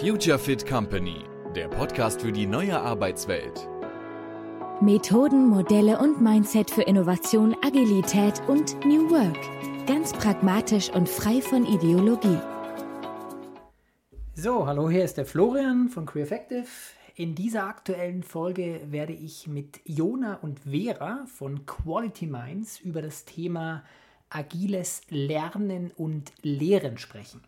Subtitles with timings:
[0.00, 1.24] Future Fit Company,
[1.56, 3.68] der Podcast für die neue Arbeitswelt.
[4.80, 9.36] Methoden, Modelle und Mindset für Innovation, Agilität und New Work.
[9.86, 12.38] Ganz pragmatisch und frei von Ideologie.
[14.34, 16.68] So, hallo, hier ist der Florian von Career Effective.
[17.16, 23.24] In dieser aktuellen Folge werde ich mit Jona und Vera von Quality Minds über das
[23.24, 23.82] Thema
[24.30, 27.40] agiles Lernen und Lehren sprechen.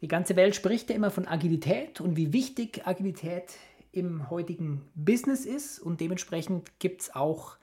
[0.00, 3.56] Die ganze Welt spricht ja immer von Agilität und wie wichtig Agilität
[3.90, 7.56] im heutigen Business ist und dementsprechend gibt es auch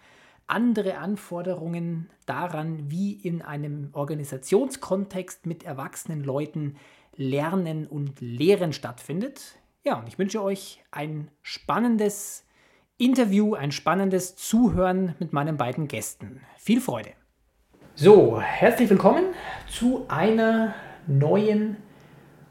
[0.45, 6.75] andere Anforderungen daran, wie in einem Organisationskontext mit erwachsenen Leuten
[7.15, 9.57] Lernen und Lehren stattfindet.
[9.85, 12.45] Ja, und ich wünsche euch ein spannendes
[12.97, 16.41] Interview, ein spannendes Zuhören mit meinen beiden Gästen.
[16.57, 17.11] Viel Freude!
[17.95, 19.23] So, herzlich willkommen
[19.69, 20.75] zu einer
[21.07, 21.77] neuen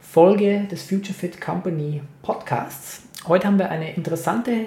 [0.05, 3.03] Folge des Future Fit Company Podcasts.
[3.27, 4.67] Heute haben wir eine interessante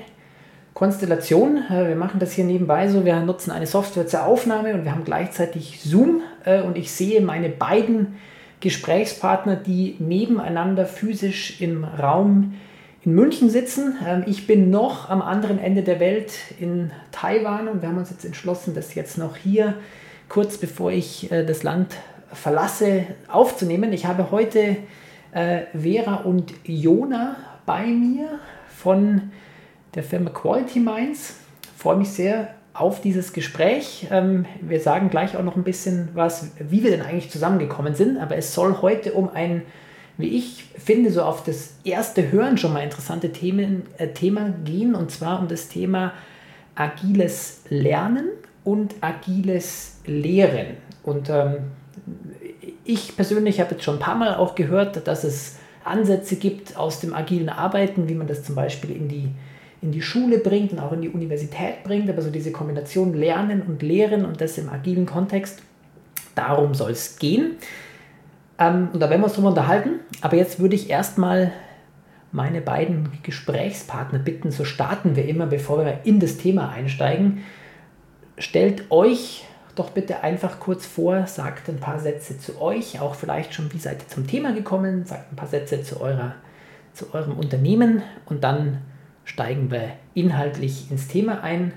[0.74, 1.64] Konstellation.
[1.70, 3.06] Äh, wir machen das hier nebenbei so.
[3.06, 7.22] Wir nutzen eine Software zur Aufnahme und wir haben gleichzeitig Zoom äh, und ich sehe
[7.22, 8.18] meine beiden
[8.60, 12.56] Gesprächspartner, die nebeneinander physisch im Raum
[13.06, 13.96] in München sitzen.
[14.06, 18.10] Ähm, ich bin noch am anderen Ende der Welt in Taiwan und wir haben uns
[18.10, 19.76] jetzt entschlossen, das jetzt noch hier
[20.28, 21.96] kurz bevor ich äh, das Land
[22.34, 23.94] verlasse, aufzunehmen.
[23.94, 24.76] Ich habe heute
[25.38, 27.36] äh, Vera und Jona
[27.68, 28.40] bei mir
[28.76, 29.32] von
[29.94, 31.36] der Firma Quality Minds.
[31.78, 34.08] Freue mich sehr auf dieses Gespräch.
[34.10, 38.18] Ähm, wir sagen gleich auch noch ein bisschen was, wie wir denn eigentlich zusammengekommen sind,
[38.18, 39.62] aber es soll heute um ein,
[40.18, 44.96] wie ich finde, so auf das erste Hören schon mal interessante Themen, äh, Thema gehen,
[44.96, 46.14] und zwar um das Thema
[46.74, 48.30] agiles Lernen
[48.64, 50.78] und agiles Lehren.
[51.04, 51.58] Und ähm,
[52.88, 57.00] ich persönlich habe jetzt schon ein paar Mal auch gehört, dass es Ansätze gibt aus
[57.00, 59.30] dem agilen Arbeiten, wie man das zum Beispiel in die,
[59.82, 62.10] in die Schule bringt und auch in die Universität bringt.
[62.10, 65.62] Aber so diese Kombination Lernen und Lehren und das im agilen Kontext,
[66.36, 67.56] darum soll es gehen.
[68.60, 70.00] Ähm, und da werden wir uns drüber unterhalten.
[70.22, 71.52] Aber jetzt würde ich erstmal
[72.32, 77.44] meine beiden Gesprächspartner bitten, so starten wir immer, bevor wir in das Thema einsteigen,
[78.38, 79.46] stellt euch
[79.78, 83.78] doch bitte einfach kurz vor, sagt ein paar Sätze zu euch, auch vielleicht schon, wie
[83.78, 86.36] seid ihr zum Thema gekommen, sagt ein paar Sätze zu, eurer,
[86.94, 88.82] zu eurem Unternehmen und dann
[89.24, 91.74] steigen wir inhaltlich ins Thema ein.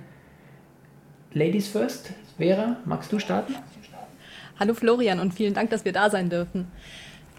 [1.33, 3.55] Ladies first, Vera, magst du starten?
[4.59, 6.71] Hallo Florian und vielen Dank, dass wir da sein dürfen.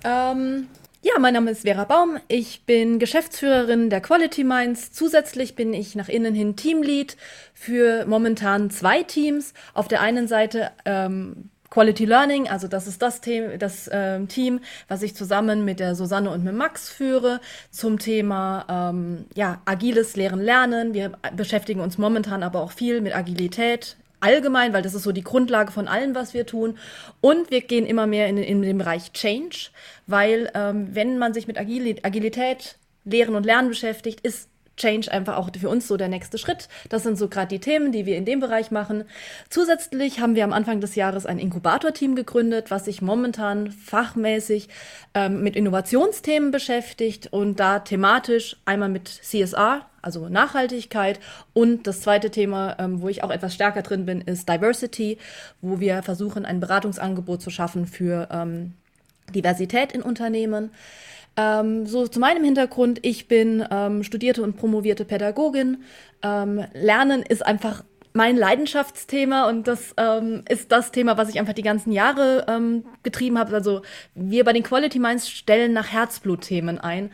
[0.03, 0.67] Ähm,
[1.01, 2.17] ja, mein Name ist Vera Baum.
[2.27, 4.91] Ich bin Geschäftsführerin der Quality Minds.
[4.91, 7.17] Zusätzlich bin ich nach innen hin Teamlead
[7.55, 9.53] für momentan zwei Teams.
[9.73, 14.59] Auf der einen Seite ähm, Quality Learning, also das ist das, Thema, das ähm, Team,
[14.89, 17.39] was ich zusammen mit der Susanne und mit Max führe
[17.71, 20.93] zum Thema ähm, ja, agiles Lehren Lernen.
[20.93, 25.23] Wir beschäftigen uns momentan aber auch viel mit Agilität allgemein, weil das ist so die
[25.23, 26.77] Grundlage von allem, was wir tun.
[27.19, 29.69] Und wir gehen immer mehr in, in den Bereich Change,
[30.07, 35.49] weil ähm, wenn man sich mit Agilität, Lehren und Lernen beschäftigt, ist Change einfach auch
[35.59, 36.67] für uns so der nächste Schritt.
[36.89, 39.03] Das sind so gerade die Themen, die wir in dem Bereich machen.
[39.49, 44.69] Zusätzlich haben wir am Anfang des Jahres ein Inkubator-Team gegründet, was sich momentan fachmäßig
[45.13, 51.19] ähm, mit Innovationsthemen beschäftigt und da thematisch einmal mit CSR, also Nachhaltigkeit.
[51.53, 55.17] Und das zweite Thema, ähm, wo ich auch etwas stärker drin bin, ist Diversity,
[55.61, 58.73] wo wir versuchen, ein Beratungsangebot zu schaffen für ähm,
[59.31, 60.71] Diversität in Unternehmen.
[61.37, 65.83] Ähm, so zu meinem Hintergrund, ich bin ähm, studierte und promovierte Pädagogin.
[66.21, 67.83] Ähm, Lernen ist einfach
[68.13, 72.83] mein Leidenschaftsthema und das ähm, ist das Thema, was ich einfach die ganzen Jahre ähm,
[73.03, 73.55] getrieben habe.
[73.55, 73.83] Also
[74.15, 77.11] wir bei den Quality Minds stellen nach Herzblutthemen ein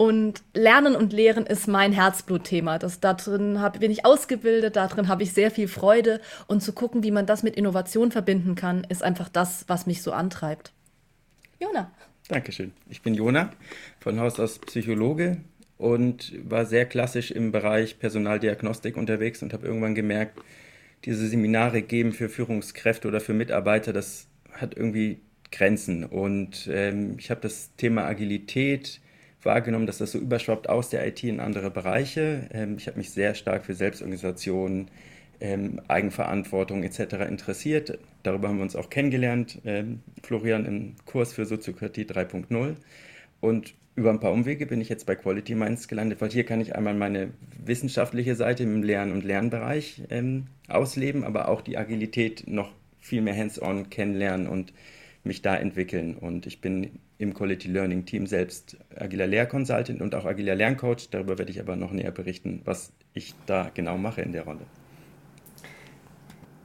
[0.00, 2.78] und Lernen und Lehren ist mein Herzblutthema.
[2.78, 6.22] Das, da drin hab, bin ich ausgebildet, da drin habe ich sehr viel Freude.
[6.46, 10.02] Und zu gucken, wie man das mit Innovation verbinden kann, ist einfach das, was mich
[10.02, 10.72] so antreibt.
[11.58, 11.90] Jona.
[12.30, 12.70] Dankeschön.
[12.88, 13.50] Ich bin Jona,
[13.98, 15.38] von Haus aus Psychologe
[15.78, 20.40] und war sehr klassisch im Bereich Personaldiagnostik unterwegs und habe irgendwann gemerkt,
[21.04, 25.18] diese Seminare geben für Führungskräfte oder für Mitarbeiter, das hat irgendwie
[25.50, 26.04] Grenzen.
[26.04, 29.00] Und ähm, ich habe das Thema Agilität
[29.42, 32.48] wahrgenommen, dass das so überschwappt aus der IT in andere Bereiche.
[32.52, 34.86] Ähm, ich habe mich sehr stark für Selbstorganisation,
[35.40, 37.28] ähm, Eigenverantwortung etc.
[37.28, 37.98] interessiert.
[38.22, 42.76] Darüber haben wir uns auch kennengelernt, ähm, Florian im Kurs für Soziokratie 3.0.
[43.40, 46.60] Und über ein paar Umwege bin ich jetzt bei Quality Minds gelandet, weil hier kann
[46.60, 47.30] ich einmal meine
[47.64, 53.36] wissenschaftliche Seite im Lern- und Lernbereich ähm, ausleben, aber auch die Agilität noch viel mehr
[53.36, 54.72] hands-on kennenlernen und
[55.24, 56.14] mich da entwickeln.
[56.14, 61.08] Und ich bin im Quality Learning Team selbst agiler Lehrconsultant und auch agiler Lerncoach.
[61.10, 64.60] Darüber werde ich aber noch näher berichten, was ich da genau mache in der Rolle.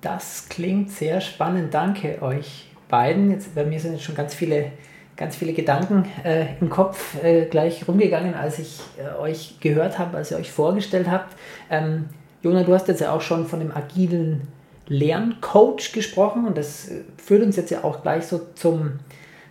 [0.06, 1.74] Das klingt sehr spannend.
[1.74, 3.32] Danke euch beiden.
[3.32, 4.72] Jetzt, bei mir sind jetzt schon ganz viele,
[5.18, 10.18] ganz viele Gedanken äh, im Kopf äh, gleich rumgegangen, als ich äh, euch gehört habe,
[10.18, 11.36] als ihr euch vorgestellt habt.
[11.72, 12.06] Ähm,
[12.44, 14.48] Jona, du hast jetzt ja auch schon von dem agilen
[14.88, 19.00] Lerncoach gesprochen und das äh, führt uns jetzt ja auch gleich so zum,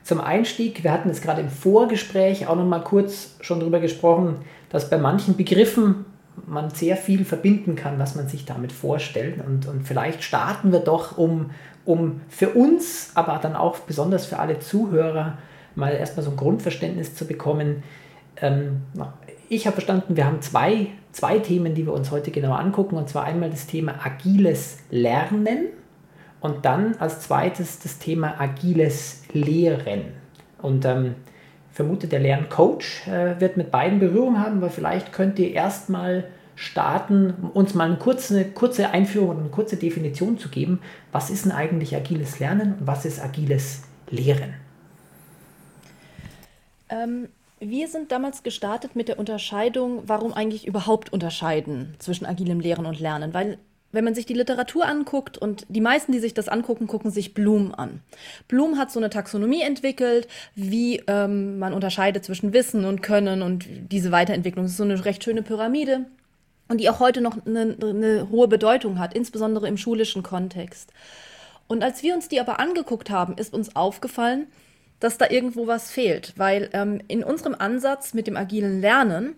[0.05, 0.85] zum Einstieg.
[0.85, 4.37] Wir hatten jetzt gerade im Vorgespräch auch noch mal kurz schon darüber gesprochen,
[4.69, 6.04] dass bei manchen Begriffen
[6.46, 9.44] man sehr viel verbinden kann, was man sich damit vorstellt.
[9.44, 11.50] Und, und vielleicht starten wir doch, um,
[11.85, 15.38] um für uns, aber dann auch besonders für alle Zuhörer,
[15.75, 17.82] mal erstmal so ein Grundverständnis zu bekommen.
[18.41, 18.82] Ähm,
[19.49, 22.97] ich habe verstanden, wir haben zwei, zwei Themen, die wir uns heute genauer angucken.
[22.97, 25.69] Und zwar einmal das Thema agiles Lernen
[26.40, 30.12] und dann als zweites das Thema agiles Lehren.
[30.61, 31.14] Und ähm,
[31.73, 36.25] vermute, der Lerncoach äh, wird mit beiden Berührung haben, aber vielleicht könnt ihr erstmal
[36.56, 40.81] starten, uns mal eine kurze, kurze Einführung und eine kurze Definition zu geben.
[41.12, 44.55] Was ist denn eigentlich agiles Lernen und was ist agiles Lehren?
[46.89, 47.29] Ähm,
[47.61, 53.00] wir sind damals gestartet mit der Unterscheidung, warum eigentlich überhaupt unterscheiden zwischen agilem Lehren und
[53.00, 53.59] Lernen, weil
[53.95, 57.33] wenn man sich die Literatur anguckt und die meisten, die sich das angucken, gucken sich
[57.33, 58.00] Bloom an.
[58.49, 60.27] Bloom hat so eine Taxonomie entwickelt,
[60.57, 64.65] wie ähm, man unterscheidet zwischen Wissen und Können und diese Weiterentwicklung.
[64.65, 66.07] Das ist so eine recht schöne Pyramide
[66.75, 70.93] und die auch heute noch eine, eine hohe Bedeutung hat, insbesondere im schulischen Kontext.
[71.69, 74.49] Und als wir uns die aber angeguckt haben, ist uns aufgefallen,
[74.99, 79.37] dass da irgendwo was fehlt, weil ähm, in unserem Ansatz mit dem agilen Lernen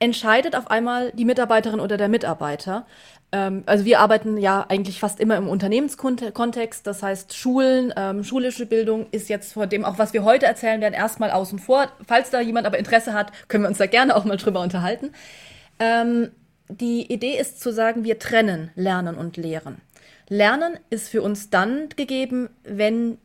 [0.00, 2.84] entscheidet auf einmal die Mitarbeiterin oder der Mitarbeiter,
[3.30, 6.86] ähm, also wir arbeiten ja eigentlich fast immer im Unternehmenskontext.
[6.86, 10.80] Das heißt, Schulen, ähm, schulische Bildung ist jetzt vor dem auch, was wir heute erzählen
[10.80, 11.88] werden, erstmal außen vor.
[12.06, 15.12] Falls da jemand aber Interesse hat, können wir uns da gerne auch mal drüber unterhalten.
[15.78, 16.30] Ähm,
[16.68, 19.80] die Idee ist zu sagen, wir trennen Lernen und Lehren.
[20.28, 23.18] Lernen ist für uns dann gegeben, wenn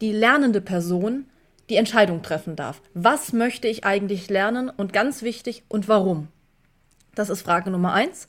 [0.00, 1.26] die lernende Person
[1.68, 2.80] die Entscheidung treffen darf.
[2.94, 6.28] Was möchte ich eigentlich lernen und ganz wichtig und warum?
[7.14, 8.26] Das ist Frage Nummer eins.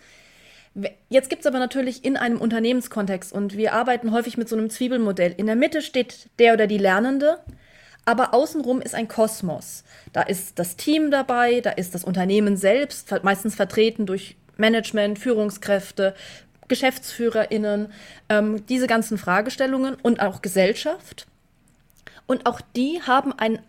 [1.10, 4.69] Jetzt gibt es aber natürlich in einem Unternehmenskontext und wir arbeiten häufig mit so einem
[4.69, 5.33] Zwiebelmodell.
[5.36, 7.39] In der Mitte steht der oder die Lernende,
[8.06, 9.83] aber außenrum ist ein Kosmos.
[10.13, 16.13] Da ist das Team dabei, da ist das Unternehmen selbst, meistens vertreten durch Management, Führungskräfte,
[16.67, 17.91] GeschäftsführerInnen,
[18.29, 21.27] ähm, diese ganzen Fragestellungen und auch Gesellschaft.
[22.27, 23.59] Und auch die haben einen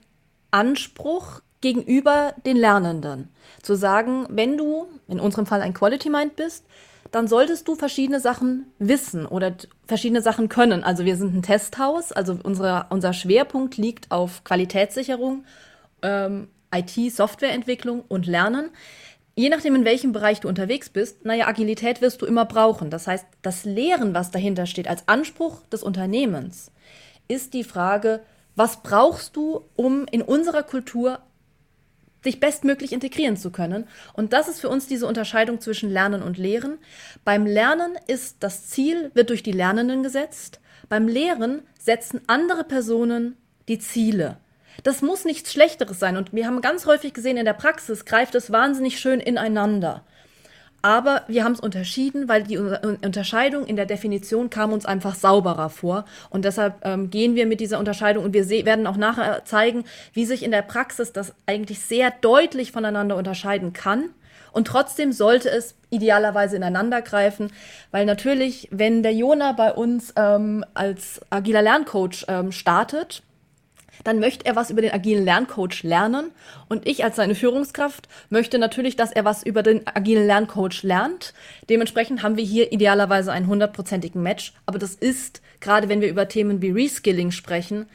[0.50, 3.28] Anspruch gegenüber den Lernenden.
[3.62, 6.64] Zu sagen, wenn du in unserem Fall ein Quality Mind bist,
[7.10, 9.54] dann solltest du verschiedene Sachen wissen oder
[9.86, 10.84] verschiedene Sachen können.
[10.84, 15.44] Also wir sind ein Testhaus, also unsere, unser Schwerpunkt liegt auf Qualitätssicherung,
[16.02, 18.70] ähm, IT, Softwareentwicklung und Lernen.
[19.40, 22.90] Je nachdem, in welchem Bereich du unterwegs bist, naja, Agilität wirst du immer brauchen.
[22.90, 26.70] Das heißt, das Lehren, was dahinter steht, als Anspruch des Unternehmens,
[27.26, 28.20] ist die Frage,
[28.54, 31.20] was brauchst du, um in unserer Kultur
[32.22, 33.88] dich bestmöglich integrieren zu können.
[34.12, 36.76] Und das ist für uns diese Unterscheidung zwischen Lernen und Lehren.
[37.24, 40.60] Beim Lernen ist das Ziel, wird durch die Lernenden gesetzt.
[40.90, 43.38] Beim Lehren setzen andere Personen
[43.68, 44.36] die Ziele.
[44.82, 46.16] Das muss nichts Schlechteres sein.
[46.16, 50.02] Und wir haben ganz häufig gesehen, in der Praxis greift es wahnsinnig schön ineinander.
[50.82, 55.68] Aber wir haben es unterschieden, weil die Unterscheidung in der Definition kam uns einfach sauberer
[55.68, 56.06] vor.
[56.30, 60.24] Und deshalb ähm, gehen wir mit dieser Unterscheidung und wir werden auch nachher zeigen, wie
[60.24, 64.10] sich in der Praxis das eigentlich sehr deutlich voneinander unterscheiden kann.
[64.52, 67.52] Und trotzdem sollte es idealerweise ineinander greifen,
[67.90, 73.22] weil natürlich, wenn der Jona bei uns ähm, als agiler Lerncoach ähm, startet,
[74.04, 76.30] dann möchte er was über den agilen Lerncoach lernen
[76.68, 81.34] und ich als seine Führungskraft möchte natürlich, dass er was über den agilen Lerncoach lernt.
[81.68, 86.28] Dementsprechend haben wir hier idealerweise einen hundertprozentigen Match, aber das ist, gerade wenn wir über
[86.28, 87.86] Themen wie Reskilling sprechen,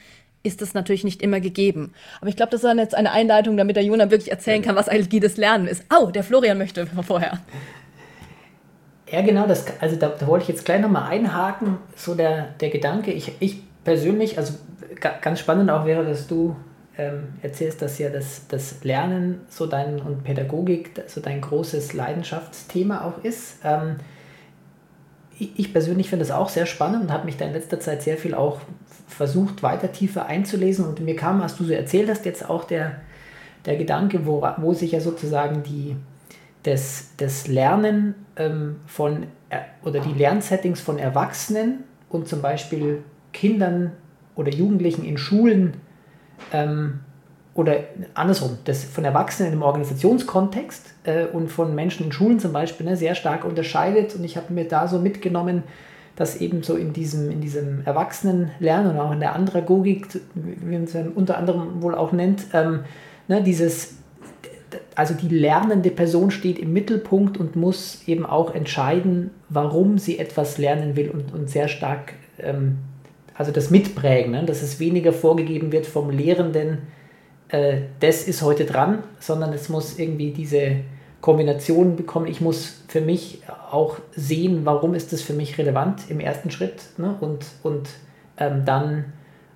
[0.44, 1.94] ist das natürlich nicht immer gegeben.
[2.22, 4.76] Aber ich glaube, das ist dann jetzt eine Einleitung, damit der Jona wirklich erzählen kann,
[4.76, 5.84] was agiles Lernen ist.
[5.92, 7.40] Oh, der Florian möchte vorher.
[9.12, 12.70] Ja, genau, das, also da, da wollte ich jetzt gleich nochmal einhaken, so der, der
[12.70, 14.56] Gedanke, ich, ich persönlich, also
[15.22, 16.56] ganz spannend auch wäre, dass du
[16.98, 23.06] ähm, erzählst, dass ja das, das Lernen so dein und Pädagogik so dein großes Leidenschaftsthema
[23.06, 23.60] auch ist.
[23.64, 23.98] Ähm,
[25.38, 28.02] ich, ich, persönlich finde das auch sehr spannend und habe mich da in letzter Zeit
[28.02, 28.60] sehr viel auch
[29.08, 30.86] versucht, weiter tiefer einzulesen.
[30.86, 33.02] Und mir kam, als du so erzählt hast, jetzt auch der,
[33.66, 35.98] der Gedanke, wo, wo sich ja sozusagen die,
[36.64, 39.28] das, das Lernen ähm, von
[39.84, 43.04] oder die Lernsettings von Erwachsenen und zum Beispiel
[43.36, 43.92] Kindern
[44.36, 45.76] oder Jugendlichen in Schulen
[46.54, 47.02] ähm,
[47.54, 47.76] oder
[48.14, 52.98] andersrum, das von Erwachsenen im Organisationskontext äh, und von Menschen in Schulen zum Beispiel ne,
[52.98, 54.16] sehr stark unterscheidet.
[54.16, 55.64] Und ich habe mir da so mitgenommen,
[56.16, 60.84] dass eben so in diesem, in diesem Erwachsenenlernen und auch in der Andragogik, wie man
[60.84, 62.82] es unter anderem wohl auch nennt, ähm,
[63.28, 63.98] ne, dieses,
[64.96, 70.58] also die lernende Person steht im Mittelpunkt und muss eben auch entscheiden, warum sie etwas
[70.58, 72.80] lernen will und, und sehr stark, ähm,
[73.38, 76.88] also das Mitprägen, ne, dass es weniger vorgegeben wird vom Lehrenden,
[77.50, 80.78] äh, das ist heute dran, sondern es muss irgendwie diese
[81.22, 82.28] Kombination bekommen.
[82.28, 86.84] Ich muss für mich auch sehen, warum ist das für mich relevant im ersten Schritt
[86.98, 87.18] ne?
[87.20, 87.90] und, und,
[88.38, 89.14] ähm, dann,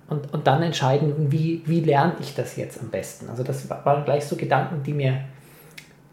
[0.08, 3.30] und, und dann entscheiden, wie, wie lerne ich das jetzt am besten.
[3.30, 5.24] Also das waren gleich so Gedanken, die mir,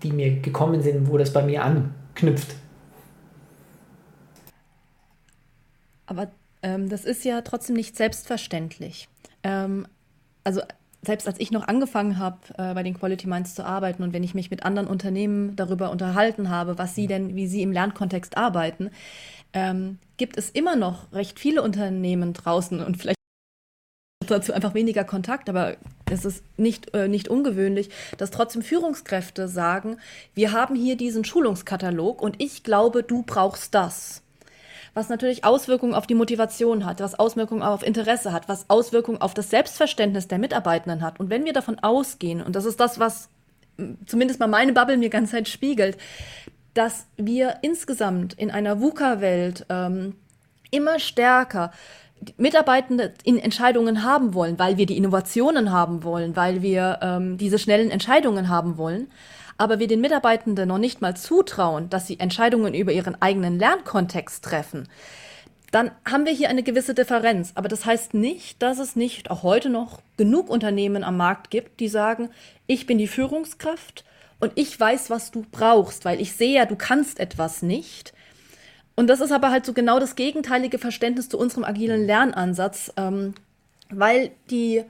[0.03, 2.55] die mir gekommen sind, wo das bei mir anknüpft.
[6.05, 6.27] Aber
[6.61, 9.09] ähm, das ist ja trotzdem nicht selbstverständlich.
[9.43, 9.87] Ähm,
[10.43, 10.61] also
[11.01, 14.23] selbst als ich noch angefangen habe, äh, bei den Quality Minds zu arbeiten und wenn
[14.23, 18.37] ich mich mit anderen Unternehmen darüber unterhalten habe, was sie denn, wie sie im Lernkontext
[18.37, 18.89] arbeiten,
[19.53, 23.17] ähm, gibt es immer noch recht viele Unternehmen draußen und vielleicht
[24.27, 25.77] dazu einfach weniger Kontakt, aber
[26.11, 29.97] es ist nicht, äh, nicht ungewöhnlich, dass trotzdem Führungskräfte sagen,
[30.33, 34.21] wir haben hier diesen Schulungskatalog und ich glaube, du brauchst das
[34.97, 39.35] was natürlich Auswirkungen auf die Motivation hat, was Auswirkungen auf Interesse hat, was Auswirkungen auf
[39.35, 41.19] das Selbstverständnis der Mitarbeitenden hat.
[41.19, 43.29] Und wenn wir davon ausgehen, und das ist das, was
[44.07, 45.97] zumindest mal meine Bubble mir ganz Zeit spiegelt,
[46.73, 50.15] dass wir insgesamt in einer VUCA-Welt ähm,
[50.71, 51.71] immer stärker
[52.37, 57.59] Mitarbeitende in Entscheidungen haben wollen, weil wir die Innovationen haben wollen, weil wir ähm, diese
[57.59, 59.11] schnellen Entscheidungen haben wollen,
[59.57, 64.43] aber wir den Mitarbeitenden noch nicht mal zutrauen, dass sie Entscheidungen über ihren eigenen Lernkontext
[64.43, 64.87] treffen,
[65.71, 67.51] dann haben wir hier eine gewisse Differenz.
[67.55, 71.79] Aber das heißt nicht, dass es nicht auch heute noch genug Unternehmen am Markt gibt,
[71.79, 72.29] die sagen,
[72.67, 74.05] ich bin die Führungskraft
[74.39, 78.13] und ich weiß, was du brauchst, weil ich sehe ja, du kannst etwas nicht.
[78.95, 83.35] Und das ist aber halt so genau das gegenteilige Verständnis zu unserem agilen Lernansatz, ähm,
[83.89, 84.83] weil die,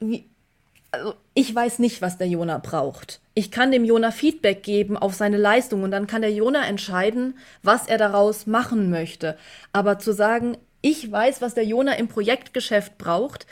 [0.00, 0.26] wie,
[0.90, 3.20] also ich weiß nicht, was der Jona braucht.
[3.36, 7.36] Ich kann dem Jona Feedback geben auf seine Leistung und dann kann der Jona entscheiden,
[7.64, 9.36] was er daraus machen möchte.
[9.72, 13.46] Aber zu sagen, ich weiß, was der Jona im Projektgeschäft braucht,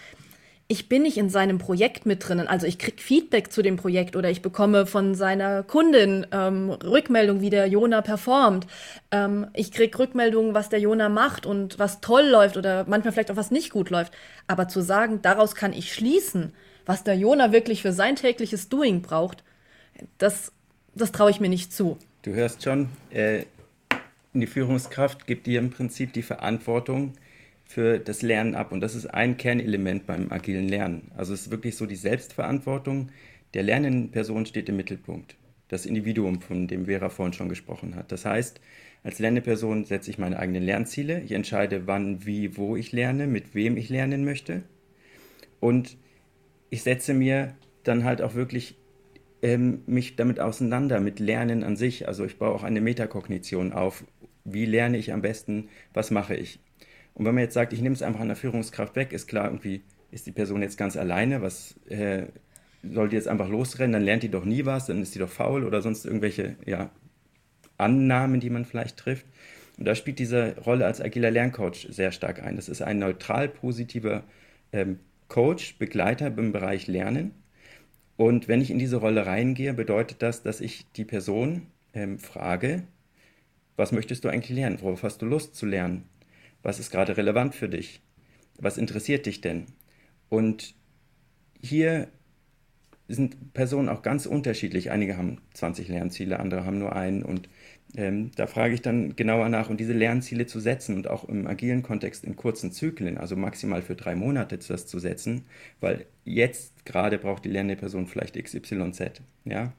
[0.69, 2.47] ich bin nicht in seinem Projekt mit drinnen.
[2.47, 7.41] Also ich krieg Feedback zu dem Projekt oder ich bekomme von seiner Kundin ähm, Rückmeldung,
[7.41, 8.67] wie der Jona performt.
[9.11, 13.31] Ähm, ich krieg Rückmeldungen, was der Jona macht und was toll läuft oder manchmal vielleicht
[13.33, 14.15] auch was nicht gut läuft.
[14.47, 16.55] Aber zu sagen, daraus kann ich schließen,
[16.87, 19.45] was der Jona wirklich für sein tägliches Doing braucht,
[20.18, 20.52] das,
[20.94, 21.99] das traue ich mir nicht zu.
[22.22, 23.44] Du hörst schon, äh,
[24.32, 27.12] die Führungskraft gibt dir im Prinzip die Verantwortung
[27.64, 28.72] für das Lernen ab.
[28.72, 31.11] Und das ist ein Kernelement beim agilen Lernen.
[31.16, 33.11] Also es ist wirklich so die Selbstverantwortung
[33.54, 35.37] der lernenden Person steht im Mittelpunkt.
[35.68, 38.12] Das Individuum, von dem Vera vorhin schon gesprochen hat.
[38.12, 38.61] Das heißt,
[39.04, 41.20] als lernende Person setze ich meine eigenen Lernziele.
[41.20, 44.62] Ich entscheide, wann, wie, wo ich lerne, mit wem ich lernen möchte.
[45.61, 45.96] Und
[46.70, 48.76] ich setze mir dann halt auch wirklich
[49.42, 52.08] ähm, mich damit auseinander, mit Lernen an sich.
[52.08, 54.04] Also ich baue auch eine Metakognition auf.
[54.44, 55.68] Wie lerne ich am besten?
[55.92, 56.61] Was mache ich?
[57.14, 59.46] Und wenn man jetzt sagt, ich nehme es einfach an der Führungskraft weg, ist klar,
[59.46, 62.25] irgendwie ist die Person jetzt ganz alleine, was äh,
[62.82, 65.28] soll die jetzt einfach losrennen, dann lernt die doch nie was, dann ist die doch
[65.28, 66.90] faul oder sonst irgendwelche ja,
[67.78, 69.26] Annahmen, die man vielleicht trifft.
[69.78, 72.56] Und da spielt diese Rolle als agiler Lerncoach sehr stark ein.
[72.56, 74.25] Das ist ein neutral positiver
[74.72, 77.32] ähm, Coach, Begleiter im Bereich Lernen.
[78.23, 82.85] Und wenn ich in diese Rolle reingehe, bedeutet das, dass ich die Person ähm, frage,
[83.75, 84.79] was möchtest du eigentlich lernen?
[84.81, 86.05] Worauf hast du Lust zu lernen?
[86.62, 88.00] Was ist gerade relevant für dich?
[88.59, 89.67] Was interessiert dich denn?
[90.29, 90.76] Und
[91.61, 92.07] hier
[93.09, 94.93] sind Personen auch ganz unterschiedlich.
[94.93, 97.25] Einige haben 20 Lernziele, andere haben nur einen.
[97.25, 97.49] Und
[97.94, 99.68] ähm, da frage ich dann genauer nach.
[99.68, 103.82] Und diese Lernziele zu setzen und auch im agilen Kontext in kurzen Zyklen, also maximal
[103.82, 105.44] für drei Monate das zu setzen,
[105.80, 109.22] weil jetzt gerade braucht die lernende Person vielleicht XYZ.
[109.44, 109.72] Ja?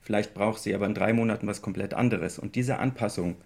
[0.00, 2.38] Vielleicht braucht sie aber in drei Monaten was komplett anderes.
[2.38, 3.36] Und diese Anpassung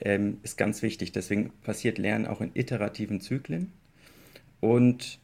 [0.00, 1.12] ähm, ist ganz wichtig.
[1.12, 3.72] Deswegen passiert Lernen auch in iterativen Zyklen.
[4.60, 5.20] Und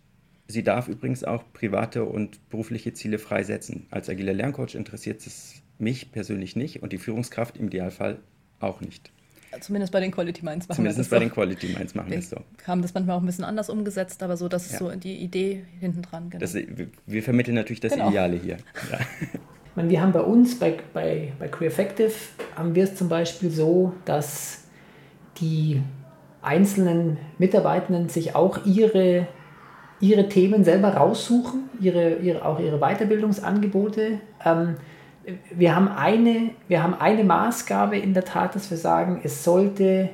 [0.48, 3.86] Sie darf übrigens auch private und berufliche Ziele freisetzen.
[3.90, 8.18] Als agiler Lerncoach interessiert es mich persönlich nicht und die Führungskraft im Idealfall
[8.60, 9.10] auch nicht.
[9.60, 11.20] Zumindest bei den Quality Minds machen Zumindest wir das bei so.
[11.20, 12.36] den Quality Minds machen wir es so.
[12.66, 14.78] haben das manchmal auch ein bisschen anders umgesetzt, aber so, das ist ja.
[14.78, 16.28] so die Idee hinten dran.
[16.28, 16.40] Genau.
[16.40, 18.08] Das, wir vermitteln natürlich das genau.
[18.08, 18.56] Ideale hier.
[18.90, 18.98] Ja.
[19.30, 22.12] Ich meine, wir haben bei uns, bei, bei, bei Effective,
[22.54, 24.64] haben wir es zum Beispiel so, dass
[25.38, 25.82] die
[26.40, 29.28] einzelnen Mitarbeitenden sich auch ihre
[30.00, 34.20] ihre Themen selber raussuchen, ihre, ihre, auch ihre Weiterbildungsangebote.
[34.44, 34.76] Ähm,
[35.50, 40.10] wir, haben eine, wir haben eine Maßgabe in der Tat, dass wir sagen, es sollte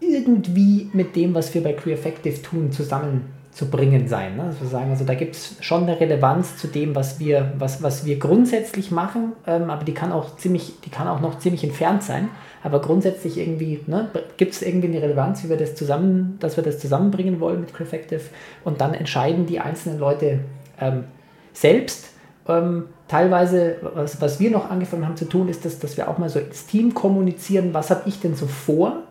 [0.00, 4.36] irgendwie mit dem, was wir bei Queer Effective tun, zusammenzubringen sein.
[4.36, 4.44] Ne?
[4.44, 8.04] Also sagen, also da gibt es schon eine Relevanz zu dem, was wir, was, was
[8.04, 12.02] wir grundsätzlich machen, ähm, aber die kann auch ziemlich, die kann auch noch ziemlich entfernt
[12.02, 12.28] sein.
[12.64, 16.64] Aber grundsätzlich irgendwie ne, gibt es irgendwie eine Relevanz, wie wir das zusammen, dass wir
[16.64, 18.22] das zusammenbringen wollen mit Queer Effective
[18.64, 20.40] und dann entscheiden die einzelnen Leute
[20.80, 21.04] ähm,
[21.52, 22.11] selbst.
[22.48, 26.18] Ähm, teilweise, was, was wir noch angefangen haben zu tun, ist, dass, dass wir auch
[26.18, 29.02] mal so ins Team kommunizieren, was habe ich denn so vor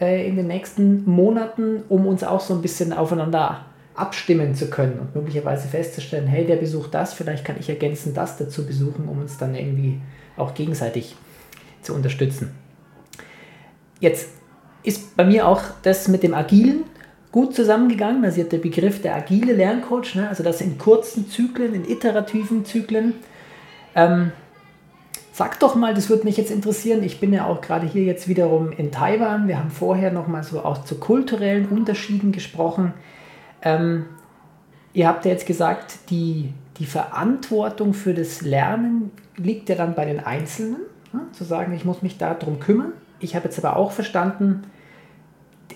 [0.00, 3.64] äh, in den nächsten Monaten, um uns auch so ein bisschen aufeinander
[3.94, 8.36] abstimmen zu können und möglicherweise festzustellen, hey, der besucht das, vielleicht kann ich ergänzend das
[8.36, 10.00] dazu besuchen, um uns dann irgendwie
[10.36, 11.16] auch gegenseitig
[11.82, 12.52] zu unterstützen.
[13.98, 14.28] Jetzt
[14.82, 16.84] ist bei mir auch das mit dem Agilen
[17.36, 18.24] gut zusammengegangen.
[18.24, 20.26] Also der Begriff der agile Lerncoach, ne?
[20.26, 23.12] also das in kurzen Zyklen, in iterativen Zyklen.
[23.94, 24.32] Ähm,
[25.34, 27.02] sag doch mal, das würde mich jetzt interessieren.
[27.02, 29.48] Ich bin ja auch gerade hier jetzt wiederum in Taiwan.
[29.48, 32.94] Wir haben vorher noch mal so auch zu kulturellen Unterschieden gesprochen.
[33.60, 34.06] Ähm,
[34.94, 40.06] ihr habt ja jetzt gesagt, die, die Verantwortung für das Lernen liegt ja dann bei
[40.06, 40.78] den Einzelnen.
[41.12, 41.20] Ne?
[41.32, 42.94] Zu sagen, ich muss mich darum kümmern.
[43.20, 44.62] Ich habe jetzt aber auch verstanden,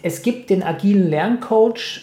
[0.02, 2.02] es gibt den agilen Lerncoach,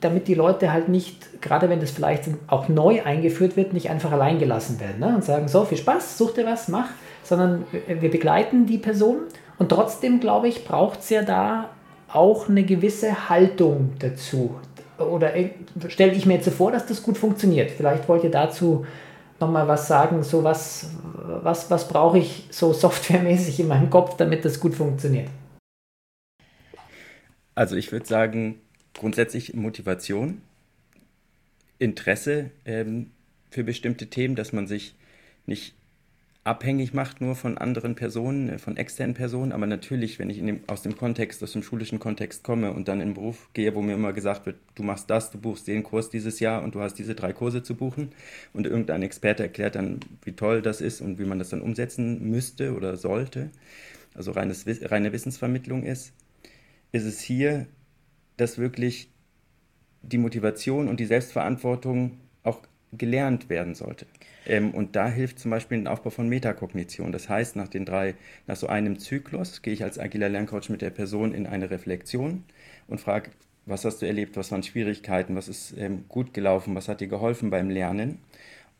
[0.00, 4.12] damit die Leute halt nicht, gerade wenn das vielleicht auch neu eingeführt wird, nicht einfach
[4.12, 5.14] allein gelassen werden ne?
[5.14, 6.88] und sagen, so, viel Spaß, such dir was, mach,
[7.22, 9.18] sondern wir begleiten die Person
[9.58, 11.68] und trotzdem, glaube ich, braucht es ja da
[12.12, 14.56] auch eine gewisse Haltung dazu.
[14.98, 15.50] Oder äh,
[15.88, 17.70] stelle ich mir jetzt vor, dass das gut funktioniert.
[17.70, 18.84] Vielleicht wollt ihr dazu
[19.38, 20.90] nochmal was sagen, so was,
[21.42, 25.28] was, was brauche ich so softwaremäßig in meinem Kopf, damit das gut funktioniert?
[27.60, 28.58] Also ich würde sagen,
[28.94, 30.40] grundsätzlich Motivation,
[31.78, 33.10] Interesse ähm,
[33.50, 34.94] für bestimmte Themen, dass man sich
[35.44, 35.74] nicht
[36.42, 39.52] abhängig macht nur von anderen Personen, äh, von externen Personen.
[39.52, 43.02] Aber natürlich, wenn ich dem, aus dem Kontext, aus dem schulischen Kontext komme und dann
[43.02, 45.82] in den Beruf gehe, wo mir immer gesagt wird, du machst das, du buchst den
[45.82, 48.12] Kurs dieses Jahr und du hast diese drei Kurse zu buchen
[48.54, 52.26] und irgendein Experte erklärt dann, wie toll das ist und wie man das dann umsetzen
[52.30, 53.50] müsste oder sollte,
[54.14, 56.14] also reines, reine Wissensvermittlung ist,
[56.92, 57.66] ist es hier,
[58.36, 59.10] dass wirklich
[60.02, 62.60] die Motivation und die Selbstverantwortung auch
[62.92, 64.06] gelernt werden sollte.
[64.46, 67.12] Ähm, und da hilft zum Beispiel ein Aufbau von Metakognition.
[67.12, 68.14] Das heißt, nach den drei,
[68.46, 72.44] nach so einem Zyklus gehe ich als agiler Lerncoach mit der Person in eine Reflexion
[72.88, 73.30] und frage,
[73.66, 77.08] was hast du erlebt, was waren Schwierigkeiten, was ist ähm, gut gelaufen, was hat dir
[77.08, 78.18] geholfen beim Lernen.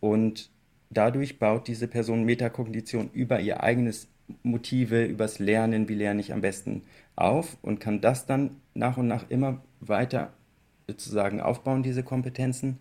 [0.01, 0.51] Und
[0.88, 4.09] dadurch baut diese Person Metakognition über ihr eigenes
[4.43, 6.83] Motive, übers Lernen, wie lerne ich am besten
[7.16, 10.33] auf und kann das dann nach und nach immer weiter
[10.87, 12.79] sozusagen aufbauen, diese Kompetenzen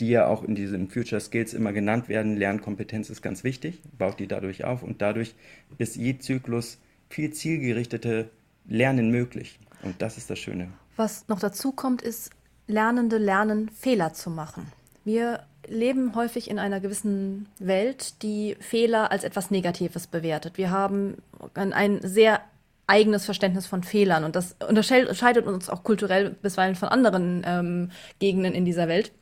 [0.00, 2.36] die ja auch in diesen Future Skills immer genannt werden.
[2.36, 5.34] Lernkompetenz ist ganz wichtig, baut die dadurch auf und dadurch
[5.78, 8.30] ist je Zyklus viel zielgerichtete
[8.66, 9.58] Lernen möglich.
[9.82, 10.70] Und das ist das Schöne.
[10.96, 12.30] Was noch dazu kommt, ist,
[12.66, 14.66] Lernende lernen, Fehler zu machen.
[15.04, 20.58] Wir leben häufig in einer gewissen Welt, die Fehler als etwas Negatives bewertet.
[20.58, 21.18] Wir haben
[21.54, 22.40] ein sehr
[22.86, 28.52] eigenes Verständnis von Fehlern und das unterscheidet uns auch kulturell bisweilen von anderen ähm, Gegenden
[28.52, 29.12] in dieser Welt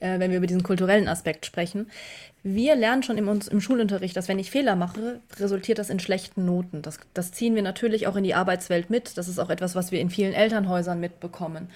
[0.00, 1.90] äh, wenn wir über diesen kulturellen Aspekt sprechen.
[2.42, 6.44] Wir lernen schon im, im, Schulunterricht, dass wenn ich Fehler mache, resultiert das in schlechten
[6.44, 6.82] Noten.
[6.82, 9.18] Das, das ziehen wir natürlich auch in die Arbeitswelt mit.
[9.18, 11.68] Das ist auch etwas, was wir in vielen Elternhäusern mitbekommen.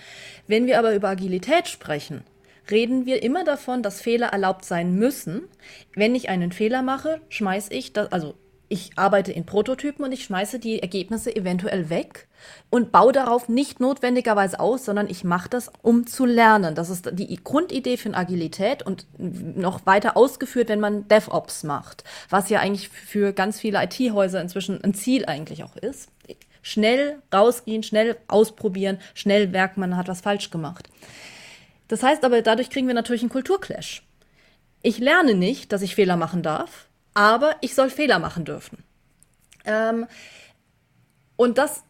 [0.46, 2.22] Wenn wir aber über Agilität sprechen,
[2.70, 5.48] reden wir immer davon, dass Fehler erlaubt sein müssen.
[5.94, 8.34] Wenn ich einen Fehler mache, schmeiße ich das, also
[8.72, 12.26] ich arbeite in Prototypen und ich schmeiße die Ergebnisse eventuell weg
[12.70, 16.74] und baue darauf nicht notwendigerweise aus, sondern ich mache das, um zu lernen.
[16.74, 22.48] Das ist die Grundidee für Agilität und noch weiter ausgeführt, wenn man DevOps macht, was
[22.48, 26.08] ja eigentlich für ganz viele IT-Häuser inzwischen ein Ziel eigentlich auch ist.
[26.62, 30.88] Schnell rausgehen, schnell ausprobieren, schnell merken, man hat was falsch gemacht.
[31.92, 34.02] Das heißt aber, dadurch kriegen wir natürlich einen Kulturclash.
[34.82, 38.82] Ich lerne nicht, dass ich Fehler machen darf, aber ich soll Fehler machen dürfen.
[39.66, 40.06] Ähm,
[41.36, 41.84] und das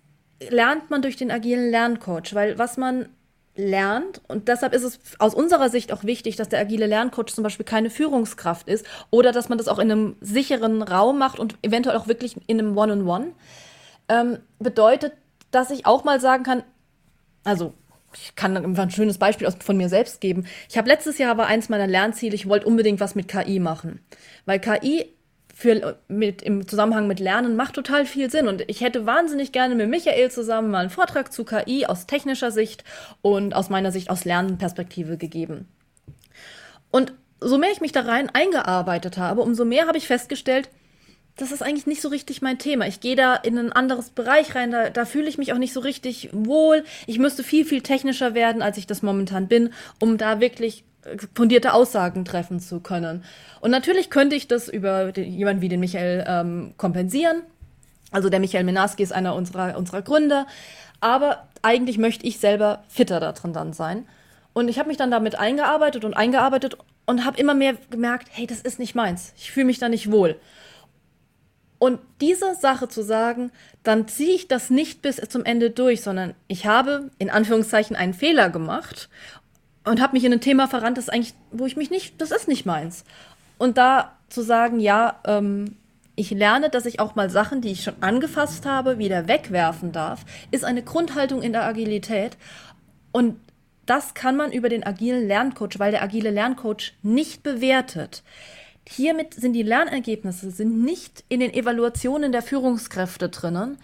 [0.49, 3.11] lernt man durch den agilen Lerncoach, weil was man
[3.55, 7.45] lernt und deshalb ist es aus unserer Sicht auch wichtig, dass der agile Lerncoach zum
[7.45, 11.55] Beispiel keine Führungskraft ist oder dass man das auch in einem sicheren Raum macht und
[11.63, 13.27] eventuell auch wirklich in einem One-on-One.
[13.27, 13.33] -on -One,
[14.09, 15.13] ähm, bedeutet,
[15.53, 16.65] dass ich auch mal sagen kann,
[17.45, 17.75] also
[18.15, 20.47] ich kann ein schönes Beispiel von mir selbst geben.
[20.69, 24.01] Ich habe letztes Jahr war eins meiner Lernziele, ich wollte unbedingt was mit KI machen.
[24.45, 25.07] Weil KI
[25.55, 28.49] für, mit, im Zusammenhang mit Lernen macht total viel Sinn.
[28.49, 32.51] Und ich hätte wahnsinnig gerne mit Michael zusammen mal einen Vortrag zu KI aus technischer
[32.51, 32.85] Sicht
[33.21, 35.69] und aus meiner Sicht aus Lernperspektive gegeben.
[36.91, 40.69] Und so mehr ich mich da rein eingearbeitet habe, umso mehr habe ich festgestellt,
[41.37, 42.87] das ist eigentlich nicht so richtig mein Thema.
[42.87, 45.73] Ich gehe da in ein anderes Bereich rein, da, da fühle ich mich auch nicht
[45.73, 46.85] so richtig wohl.
[47.07, 51.17] Ich müsste viel, viel technischer werden, als ich das momentan bin, um da wirklich äh,
[51.35, 53.25] fundierte Aussagen treffen zu können.
[53.61, 57.43] Und natürlich könnte ich das über den, jemanden wie den Michael ähm, kompensieren.
[58.11, 60.47] Also der Michael Menarski ist einer unserer, unserer Gründer.
[61.01, 64.07] Aber eigentlich möchte ich selber fitter da drin dann sein.
[64.53, 68.47] Und ich habe mich dann damit eingearbeitet und eingearbeitet und habe immer mehr gemerkt, hey,
[68.47, 69.33] das ist nicht meins.
[69.37, 70.39] Ich fühle mich da nicht wohl.
[71.83, 73.51] Und diese Sache zu sagen,
[73.83, 78.15] dann ziehe ich das nicht bis zum Ende durch, sondern ich habe in Anführungszeichen einen
[78.15, 79.09] Fehler gemacht
[79.85, 82.47] und habe mich in ein Thema verrannt, das eigentlich, wo ich mich nicht, das ist
[82.47, 83.03] nicht meins.
[83.59, 85.75] Und da zu sagen, ja, ähm,
[86.15, 90.25] ich lerne, dass ich auch mal Sachen, die ich schon angefasst habe, wieder wegwerfen darf,
[90.53, 92.37] ist eine Grundhaltung in der Agilität.
[93.11, 93.41] Und
[93.87, 98.23] das kann man über den agilen Lerncoach, weil der agile Lerncoach nicht bewertet.
[98.89, 103.79] Hiermit sind die Lernergebnisse sind nicht in den Evaluationen der Führungskräfte drinnen.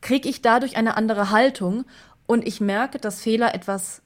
[0.00, 1.84] Kriege ich dadurch eine andere Haltung
[2.26, 4.02] und ich merke, dass Fehler etwas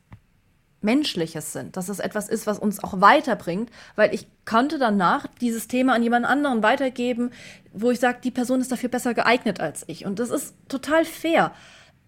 [0.83, 5.68] Menschliches sind, dass es etwas ist, was uns auch weiterbringt, weil ich konnte danach dieses
[5.68, 7.31] Thema an jemand anderen weitergeben,
[7.73, 10.05] wo ich sage, die Person ist dafür besser geeignet als ich.
[10.05, 11.53] Und das ist total fair.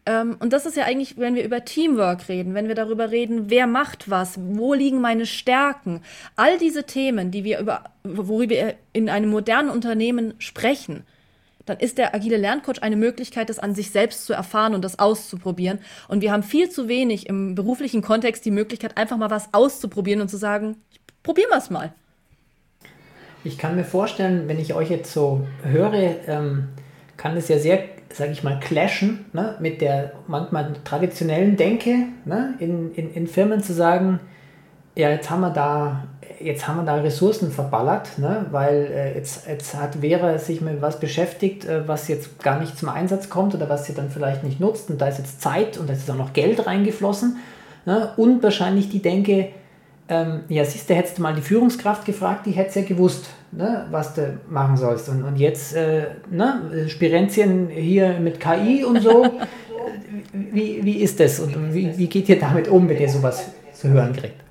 [0.07, 3.51] Ähm, und das ist ja eigentlich, wenn wir über Teamwork reden, wenn wir darüber reden,
[3.51, 6.03] wer macht was, wo liegen meine Stärken,
[6.37, 11.05] all diese Themen, die wir über, worüber wir in einem modernen Unternehmen sprechen,
[11.67, 14.99] dann ist der agile Lerncoach eine Möglichkeit, das an sich selbst zu erfahren und das
[14.99, 15.79] auszuprobieren.
[16.09, 20.21] Und wir haben viel zu wenig im beruflichen Kontext die Möglichkeit, einfach mal was auszuprobieren
[20.21, 20.77] und zu sagen,
[21.23, 21.95] probieren wir es mal.
[23.45, 26.69] Ich kann mir vorstellen, wenn ich euch jetzt so höre, ähm,
[27.17, 27.79] kann es ja sehr
[28.15, 33.63] sage ich mal, clashen ne, mit der manchmal traditionellen Denke ne, in, in, in Firmen
[33.63, 34.21] zu sagen,
[34.97, 36.05] ja, jetzt haben wir da,
[36.41, 40.81] jetzt haben wir da Ressourcen verballert, ne, weil äh, jetzt, jetzt hat Vera sich mit
[40.81, 44.45] was beschäftigt, äh, was jetzt gar nicht zum Einsatz kommt oder was sie dann vielleicht
[44.45, 47.39] nicht nutzt und da ist jetzt Zeit und da ist auch noch Geld reingeflossen
[47.85, 49.49] ne, und wahrscheinlich die Denke,
[50.09, 53.27] ähm, ja, siehst du, hättest du mal die Führungskraft gefragt, die hätte es ja gewusst,
[53.57, 55.09] ne, was du machen sollst.
[55.09, 59.31] Und, und jetzt, äh, ne, Spirenzien hier mit KI und so.
[60.33, 63.89] wie, wie ist das und wie, wie geht ihr damit um, wenn ihr sowas zu
[63.89, 64.43] hören kriegt?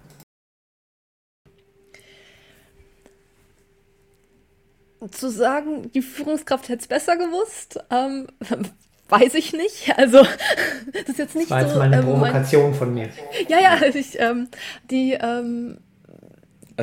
[5.11, 8.27] Zu sagen, die Führungskraft hätte es besser gewusst, ähm,
[9.09, 9.97] weiß ich nicht.
[9.97, 10.23] Also,
[10.93, 11.79] das ist jetzt nicht das war jetzt so.
[11.79, 13.09] mal eine ähm, Provokation mein, von mir.
[13.49, 14.47] Ja, ja, ich, ähm,
[14.89, 15.13] die.
[15.13, 15.79] Ähm,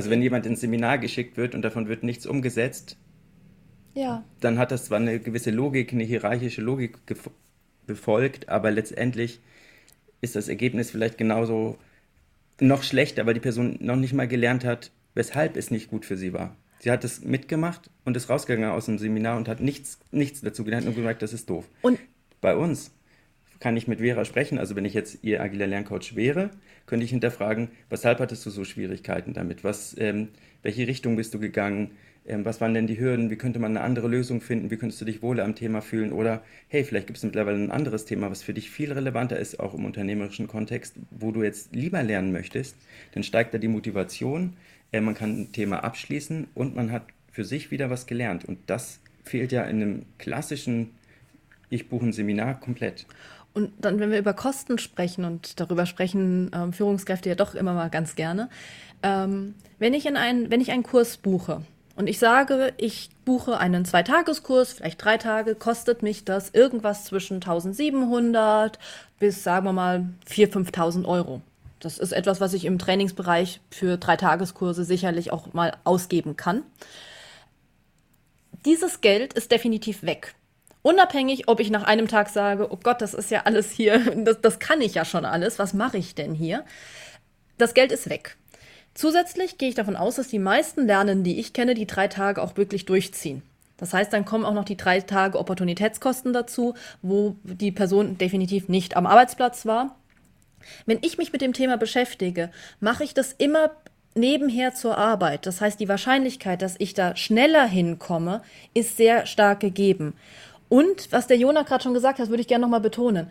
[0.01, 2.97] also, wenn jemand ins Seminar geschickt wird und davon wird nichts umgesetzt,
[3.93, 4.25] ja.
[4.41, 6.97] dann hat das zwar eine gewisse Logik, eine hierarchische Logik
[7.87, 9.41] befolgt, aber letztendlich
[10.23, 11.77] ist das Ergebnis vielleicht genauso
[12.61, 16.17] noch schlechter, weil die Person noch nicht mal gelernt hat, weshalb es nicht gut für
[16.17, 16.57] sie war.
[16.79, 20.65] Sie hat es mitgemacht und ist rausgegangen aus dem Seminar und hat nichts, nichts dazu
[20.65, 21.69] gelernt und gemerkt, das ist doof.
[21.83, 21.99] Und
[22.41, 22.91] bei uns
[23.61, 24.59] kann ich mit Vera sprechen.
[24.59, 26.51] Also wenn ich jetzt ihr agiler Lerncoach wäre,
[26.87, 29.63] könnte ich hinterfragen, weshalb hattest du so Schwierigkeiten damit?
[29.63, 30.29] Was, ähm,
[30.63, 31.93] welche Richtung bist du gegangen?
[32.27, 33.31] Ähm, was waren denn die Hürden?
[33.31, 34.71] Wie könnte man eine andere Lösung finden?
[34.71, 36.13] Wie könntest du dich wohler am Thema fühlen?
[36.13, 39.61] Oder hey, vielleicht gibt es mittlerweile ein anderes Thema, was für dich viel relevanter ist,
[39.61, 42.77] auch im unternehmerischen Kontext, wo du jetzt lieber lernen möchtest.
[43.13, 44.55] Dann steigt da die Motivation,
[44.93, 48.45] äh, man kann ein Thema abschließen und man hat für sich wieder was gelernt.
[48.45, 50.93] Und das fehlt ja in einem klassischen,
[51.69, 53.07] ich buche ein Seminar komplett.
[53.53, 57.75] Und dann, wenn wir über Kosten sprechen und darüber sprechen ähm, Führungskräfte ja doch immer
[57.75, 58.49] mal ganz gerne,
[59.03, 61.63] ähm, wenn, ich in ein, wenn ich einen Kurs buche
[61.97, 67.37] und ich sage, ich buche einen Zweitageskurs, vielleicht drei Tage, kostet mich das irgendwas zwischen
[67.37, 68.79] 1700
[69.19, 71.43] bis, sagen wir mal, 4.000, 5.000 Euro.
[71.81, 76.63] Das ist etwas, was ich im Trainingsbereich für Dreitageskurse sicherlich auch mal ausgeben kann.
[78.65, 80.35] Dieses Geld ist definitiv weg.
[80.83, 84.41] Unabhängig, ob ich nach einem Tag sage, oh Gott, das ist ja alles hier, das,
[84.41, 86.65] das kann ich ja schon alles, was mache ich denn hier?
[87.59, 88.37] Das Geld ist weg.
[88.95, 92.43] Zusätzlich gehe ich davon aus, dass die meisten Lernenden, die ich kenne, die drei Tage
[92.43, 93.43] auch wirklich durchziehen.
[93.77, 98.69] Das heißt, dann kommen auch noch die drei Tage Opportunitätskosten dazu, wo die Person definitiv
[98.69, 99.97] nicht am Arbeitsplatz war
[100.87, 103.71] wenn ich mich mit dem Thema beschäftige, mache ich das immer
[104.15, 105.47] nebenher zur Arbeit.
[105.47, 108.43] Das heißt, die Wahrscheinlichkeit, dass ich da schneller hinkomme,
[108.75, 110.15] ist sehr stark gegeben.
[110.71, 113.31] Und was der Jonah gerade schon gesagt hat, würde ich gerne nochmal betonen.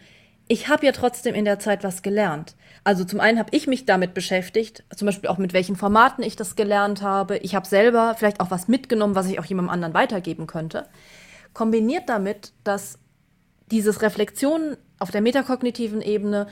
[0.52, 2.56] ich habe ja trotzdem in der Zeit was gelernt.
[2.84, 6.36] Also zum einen habe ich mich damit beschäftigt, zum Beispiel auch mit welchen Formaten ich
[6.36, 7.38] das gelernt habe.
[7.38, 10.88] Ich habe selber vielleicht auch was mitgenommen, was ich auch jemandem anderen weitergeben könnte.
[11.54, 12.98] Kombiniert damit, dass
[13.72, 16.48] dieses Reflexion auf der metakognitiven Ebene,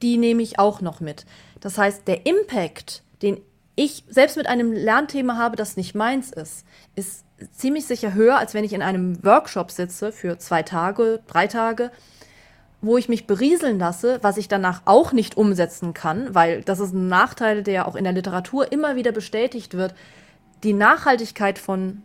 [0.00, 1.26] die nehme ich auch noch mit.
[1.60, 3.42] Das heißt, der Impact, den
[3.76, 8.54] ich selbst mit einem Lernthema habe, das nicht meins ist, ist ziemlich sicher höher, als
[8.54, 11.90] wenn ich in einem Workshop sitze für zwei Tage, drei Tage
[12.80, 16.92] wo ich mich berieseln lasse, was ich danach auch nicht umsetzen kann, weil das ist
[16.92, 19.94] ein Nachteil, der auch in der Literatur immer wieder bestätigt wird.
[20.62, 22.02] Die Nachhaltigkeit von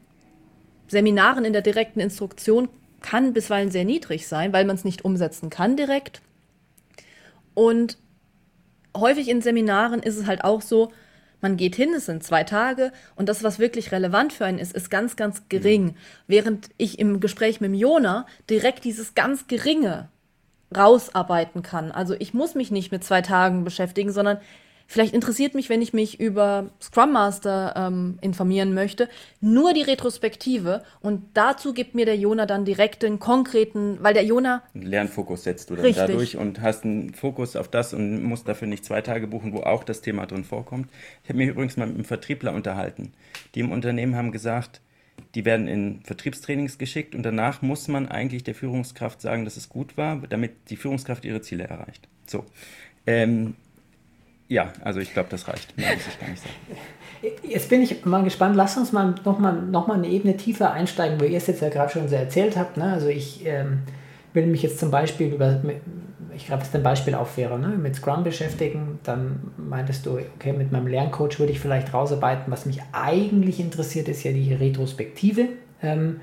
[0.88, 2.69] Seminaren in der direkten Instruktion
[3.02, 6.22] kann bisweilen sehr niedrig sein, weil man es nicht umsetzen kann direkt.
[7.54, 7.98] Und
[8.96, 10.91] häufig in Seminaren ist es halt auch so,
[11.43, 14.73] man geht hin, es sind zwei Tage und das, was wirklich relevant für einen ist,
[14.73, 15.95] ist ganz, ganz gering.
[16.25, 20.10] Während ich im Gespräch mit Jona direkt dieses ganz Geringe
[20.75, 21.91] rausarbeiten kann.
[21.91, 24.39] Also ich muss mich nicht mit zwei Tagen beschäftigen, sondern
[24.93, 29.10] vielleicht interessiert mich, wenn ich mich über Scrum Master ähm, informieren möchte,
[29.41, 34.23] nur die Retrospektive und dazu gibt mir der Jona dann direkt den konkreten, weil der
[34.23, 36.06] Jona Lernfokus setzt du dann richtig.
[36.06, 39.62] dadurch und hast einen Fokus auf das und musst dafür nicht zwei Tage buchen, wo
[39.62, 40.89] auch das Thema drin vorkommt.
[41.23, 43.13] Ich habe mich übrigens mal mit einem Vertriebler unterhalten.
[43.56, 44.79] Die im Unternehmen haben gesagt,
[45.34, 49.69] die werden in Vertriebstrainings geschickt und danach muss man eigentlich der Führungskraft sagen, dass es
[49.69, 52.08] gut war, damit die Führungskraft ihre Ziele erreicht.
[52.27, 52.45] So.
[53.08, 53.56] Ähm,
[54.53, 55.75] ja, also ich glaube, das reicht.
[55.77, 57.41] Mehr muss ich gar nicht sagen.
[57.47, 58.55] Jetzt bin ich mal gespannt.
[58.55, 61.69] Lass uns mal nochmal noch mal eine Ebene tiefer einsteigen, wo ihr es jetzt ja
[61.69, 62.77] gerade schon so erzählt habt.
[62.77, 62.83] Ne?
[62.83, 63.79] Also ich ähm,
[64.33, 65.59] will mich jetzt zum Beispiel über
[66.35, 67.69] ich glaube, das ein Beispiel auch wäre, ne?
[67.69, 72.51] mit Scrum beschäftigen, dann meintest du, okay, mit meinem Lerncoach würde ich vielleicht rausarbeiten.
[72.51, 75.49] Was mich eigentlich interessiert, ist ja die Retrospektive
[75.83, 76.21] ähm,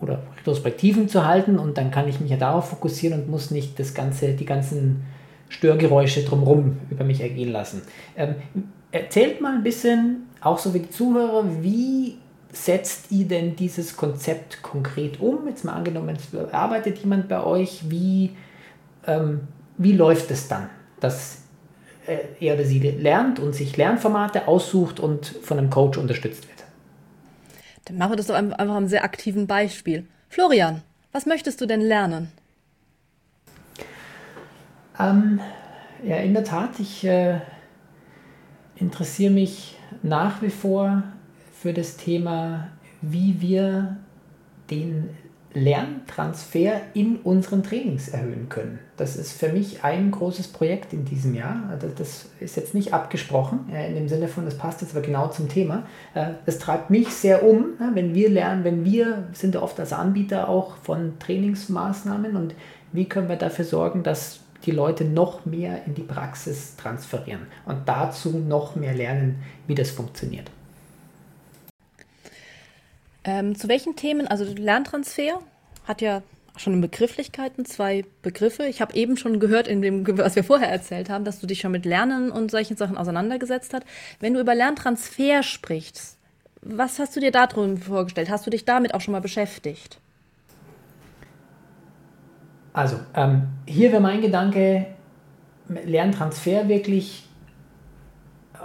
[0.00, 3.78] oder Retrospektiven zu halten und dann kann ich mich ja darauf fokussieren und muss nicht
[3.78, 5.04] das ganze, die ganzen
[5.48, 7.82] Störgeräusche drumherum über mich ergehen lassen.
[8.16, 8.34] Ähm,
[8.90, 12.18] erzählt mal ein bisschen, auch so wie die Zuhörer, wie
[12.52, 15.46] setzt ihr denn dieses Konzept konkret um?
[15.48, 18.30] Jetzt mal angenommen, es arbeitet jemand bei euch, wie
[19.06, 19.40] ähm,
[19.78, 21.42] wie läuft es dann, dass
[22.06, 26.64] äh, er oder sie lernt und sich Lernformate aussucht und von einem Coach unterstützt wird?
[27.84, 30.06] Dann machen wir das doch einfach am sehr aktiven Beispiel.
[30.28, 30.82] Florian,
[31.12, 32.32] was möchtest du denn lernen?
[34.98, 35.40] Ähm,
[36.04, 37.40] ja, in der Tat, ich äh,
[38.76, 41.02] interessiere mich nach wie vor
[41.52, 42.68] für das Thema,
[43.00, 43.96] wie wir
[44.70, 45.10] den
[45.56, 48.78] Lerntransfer in unseren Trainings erhöhen können.
[48.98, 51.78] Das ist für mich ein großes Projekt in diesem Jahr.
[51.96, 55.28] Das ist jetzt nicht abgesprochen, äh, in dem Sinne von, das passt jetzt aber genau
[55.28, 55.84] zum Thema.
[56.14, 59.94] Äh, das treibt mich sehr um, wenn wir lernen, wenn wir sind ja oft als
[59.94, 62.54] Anbieter auch von Trainingsmaßnahmen und
[62.92, 67.88] wie können wir dafür sorgen, dass die Leute noch mehr in die Praxis transferieren und
[67.88, 70.50] dazu noch mehr lernen, wie das funktioniert.
[73.24, 75.40] Ähm, zu welchen Themen, also Lerntransfer
[75.84, 76.22] hat ja
[76.56, 78.64] schon in Begrifflichkeiten zwei Begriffe.
[78.66, 81.60] Ich habe eben schon gehört, in dem, was wir vorher erzählt haben, dass du dich
[81.60, 83.84] schon mit Lernen und solchen Sachen auseinandergesetzt hast.
[84.20, 86.16] Wenn du über Lerntransfer sprichst,
[86.62, 88.30] was hast du dir da drin vorgestellt?
[88.30, 90.00] Hast du dich damit auch schon mal beschäftigt?
[92.76, 94.88] Also, ähm, hier wäre mein Gedanke,
[95.66, 97.26] Lerntransfer wirklich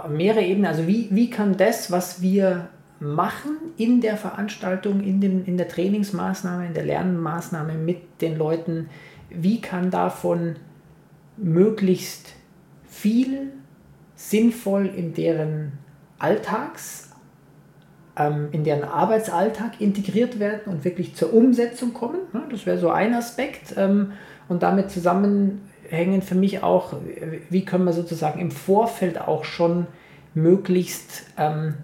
[0.06, 0.66] mehrere Ebenen.
[0.66, 2.68] Also, wie, wie kann das, was wir
[3.00, 8.90] machen in der Veranstaltung, in, den, in der Trainingsmaßnahme, in der Lernmaßnahme mit den Leuten,
[9.30, 10.56] wie kann davon
[11.38, 12.34] möglichst
[12.86, 13.50] viel
[14.14, 15.72] sinnvoll in deren
[16.18, 17.11] Alltags,
[18.14, 22.18] in deren Arbeitsalltag integriert werden und wirklich zur Umsetzung kommen.
[22.50, 23.74] Das wäre so ein Aspekt.
[23.76, 24.12] Ähm,
[24.48, 26.94] und damit zusammenhängen für mich auch,
[27.48, 29.86] wie können wir sozusagen im Vorfeld auch schon
[30.34, 31.74] möglichst ähm,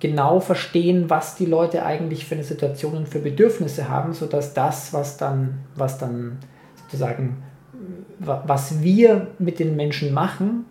[0.00, 4.92] genau verstehen, was die Leute eigentlich für eine Situation und für Bedürfnisse haben, sodass das,
[4.92, 6.38] was dann, was dann
[6.82, 7.42] sozusagen,
[8.18, 10.64] was wir mit den Menschen machen,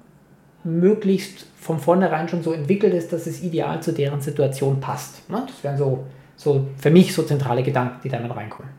[0.64, 5.28] möglichst von vornherein schon so entwickelt ist, dass es ideal zu deren Situation passt.
[5.32, 5.44] Ne?
[5.48, 8.72] Das wären so, so für mich so zentrale Gedanken, die damit reinkommen.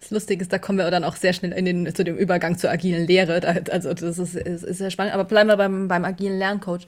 [0.00, 2.58] Das Lustige ist, da kommen wir dann auch sehr schnell in den, zu dem Übergang
[2.58, 3.40] zur agilen Lehre.
[3.70, 5.14] Also das ist, ist, ist sehr spannend.
[5.14, 6.86] Aber bleiben wir beim, beim agilen Lerncoach.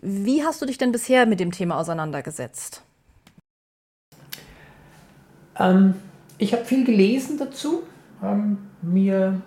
[0.00, 2.82] Wie hast du dich denn bisher mit dem Thema auseinandergesetzt?
[5.58, 5.94] Ähm,
[6.38, 7.82] ich habe viel gelesen dazu,
[8.22, 9.40] ähm, mir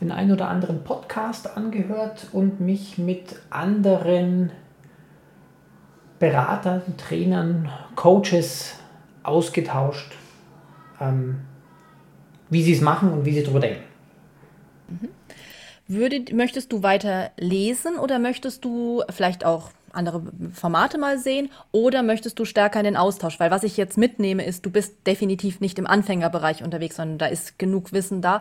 [0.00, 4.52] den ein oder anderen Podcast angehört und mich mit anderen
[6.18, 8.74] Beratern, Trainern, Coaches
[9.22, 10.12] ausgetauscht.
[11.00, 11.40] Ähm,
[12.48, 13.82] wie sie es machen und wie sie darüber denken.
[14.88, 15.08] Mhm.
[15.88, 22.02] Würde, möchtest du weiter lesen oder möchtest du vielleicht auch andere Formate mal sehen oder
[22.02, 23.40] möchtest du stärker in den Austausch?
[23.40, 27.26] Weil was ich jetzt mitnehme, ist, du bist definitiv nicht im Anfängerbereich unterwegs, sondern da
[27.26, 28.40] ist genug Wissen da.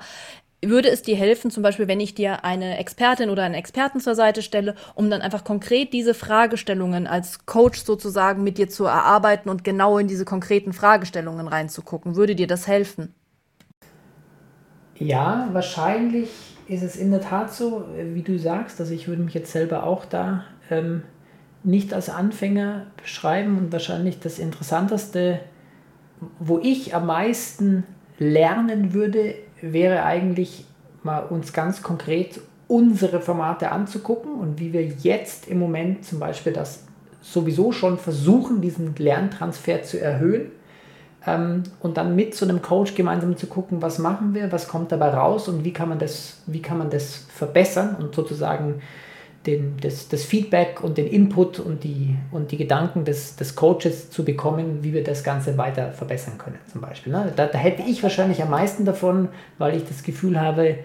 [0.69, 4.15] Würde es dir helfen, zum Beispiel, wenn ich dir eine Expertin oder einen Experten zur
[4.15, 9.49] Seite stelle, um dann einfach konkret diese Fragestellungen als Coach sozusagen mit dir zu erarbeiten
[9.49, 12.15] und genau in diese konkreten Fragestellungen reinzugucken?
[12.15, 13.13] Würde dir das helfen?
[14.97, 16.29] Ja, wahrscheinlich
[16.67, 18.79] ist es in der Tat so, wie du sagst.
[18.79, 21.03] Also ich würde mich jetzt selber auch da ähm,
[21.63, 25.39] nicht als Anfänger beschreiben und wahrscheinlich das Interessanteste,
[26.39, 27.83] wo ich am meisten
[28.17, 29.35] lernen würde,
[29.73, 30.65] wäre eigentlich
[31.03, 36.51] mal uns ganz konkret unsere Formate anzugucken und wie wir jetzt im Moment zum Beispiel
[36.51, 36.83] das
[37.21, 40.51] sowieso schon versuchen, diesen Lerntransfer zu erhöhen
[41.25, 44.91] ähm, und dann mit so einem Coach gemeinsam zu gucken, was machen wir, was kommt
[44.91, 48.81] dabei raus und wie kann man das, wie kann man das verbessern und sozusagen
[49.47, 54.09] den, das, das Feedback und den Input und die, und die Gedanken des, des Coaches
[54.09, 57.13] zu bekommen, wie wir das Ganze weiter verbessern können, zum Beispiel.
[57.13, 57.31] Ne?
[57.35, 60.79] Da, da hätte ich wahrscheinlich am meisten davon, weil ich das Gefühl habe,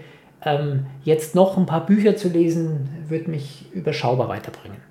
[0.44, 4.89] ähm, jetzt noch ein paar Bücher zu lesen, wird mich überschaubar weiterbringen.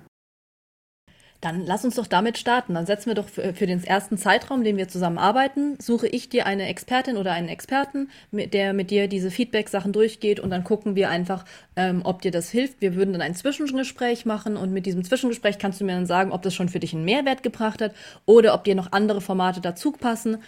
[1.40, 2.74] Dann lass uns doch damit starten.
[2.74, 6.28] Dann setzen wir doch für, für, den ersten Zeitraum, den wir zusammen arbeiten, suche ich
[6.28, 10.64] dir eine Expertin oder einen Experten, mit, der mit dir diese Feedback-Sachen durchgeht und dann
[10.64, 11.44] gucken wir einfach,
[11.76, 12.80] ähm, ob dir das hilft.
[12.80, 16.32] Wir würden dann ein Zwischengespräch machen und mit diesem Zwischengespräch kannst du mir dann sagen,
[16.32, 17.94] ob das schon für dich einen Mehrwert gebracht hat
[18.26, 20.38] oder ob dir noch andere Formate dazu passen.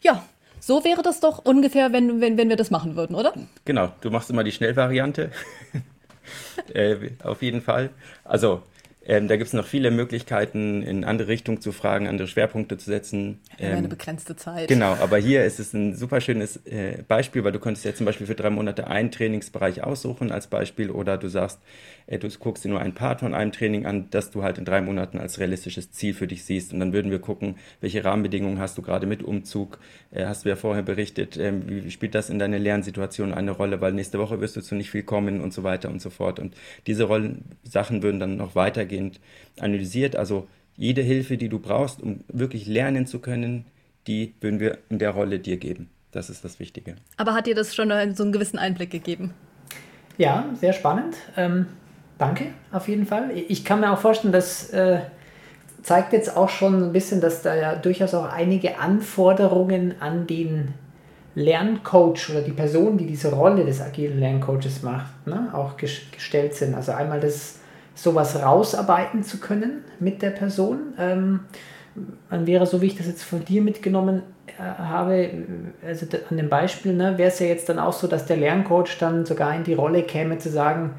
[0.00, 0.24] Ja,
[0.60, 3.32] so wäre das doch ungefähr, wenn, wenn, wenn wir das machen würden, oder?
[3.64, 5.30] Genau, du machst immer die Schnellvariante.
[6.74, 7.90] äh, auf jeden Fall.
[8.24, 8.62] Also,
[9.08, 12.90] ähm, da gibt es noch viele Möglichkeiten, in andere Richtungen zu fragen, andere Schwerpunkte zu
[12.90, 13.40] setzen.
[13.58, 14.68] Ähm, eine begrenzte Zeit.
[14.68, 18.04] Genau, aber hier ist es ein super schönes äh, Beispiel, weil du könntest jetzt zum
[18.04, 21.58] Beispiel für drei Monate einen Trainingsbereich aussuchen als Beispiel oder du sagst,
[22.16, 24.80] du guckst dir nur ein Part von einem Training an, das du halt in drei
[24.80, 26.72] Monaten als realistisches Ziel für dich siehst.
[26.72, 29.78] Und dann würden wir gucken, welche Rahmenbedingungen hast du gerade mit Umzug.
[30.10, 33.82] Äh, hast du ja vorher berichtet, äh, wie spielt das in deiner Lernsituation eine Rolle,
[33.82, 36.38] weil nächste Woche wirst du zu nicht viel kommen und so weiter und so fort.
[36.38, 36.54] Und
[36.86, 39.20] diese Rollen, Sachen würden dann noch weitergehend
[39.60, 40.16] analysiert.
[40.16, 43.66] Also jede Hilfe, die du brauchst, um wirklich lernen zu können,
[44.06, 45.90] die würden wir in der Rolle dir geben.
[46.10, 46.96] Das ist das Wichtige.
[47.18, 49.34] Aber hat dir das schon so einen gewissen Einblick gegeben?
[50.16, 51.16] Ja, sehr spannend.
[51.36, 51.66] Ähm,
[52.18, 53.30] Danke, auf jeden Fall.
[53.32, 54.98] Ich kann mir auch vorstellen, das äh,
[55.82, 60.74] zeigt jetzt auch schon ein bisschen, dass da ja durchaus auch einige Anforderungen an den
[61.36, 66.74] Lerncoach oder die Person, die diese Rolle des agilen Lerncoaches macht, ne, auch gestellt sind.
[66.74, 67.60] Also einmal das
[67.94, 70.94] sowas rausarbeiten zu können mit der Person.
[70.98, 71.40] Ähm,
[72.30, 74.22] dann wäre, so wie ich das jetzt von dir mitgenommen
[74.58, 75.30] äh, habe,
[75.86, 78.98] also an dem Beispiel, ne, wäre es ja jetzt dann auch so, dass der Lerncoach
[78.98, 80.94] dann sogar in die Rolle käme zu sagen,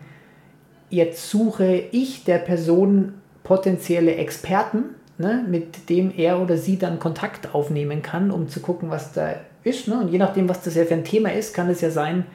[0.90, 7.54] jetzt suche ich der Person potenzielle Experten, ne, mit dem er oder sie dann Kontakt
[7.54, 9.88] aufnehmen kann, um zu gucken, was da ist.
[9.88, 10.00] Ne?
[10.00, 12.26] Und je nachdem, was das ja für ein Thema ist, kann es ja sein,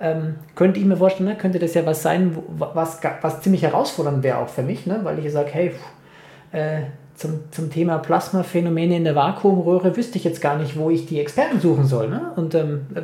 [0.00, 4.22] ähm, könnte ich mir vorstellen, ne, könnte das ja was sein, was, was ziemlich herausfordernd
[4.22, 5.00] wäre auch für mich, ne?
[5.02, 6.82] weil ich sage, hey, pff, äh,
[7.14, 11.18] zum, zum Thema Plasmaphänomene in der Vakuumröhre wüsste ich jetzt gar nicht, wo ich die
[11.18, 12.08] Experten suchen soll.
[12.08, 12.32] Ne?
[12.36, 13.00] Und ähm, äh,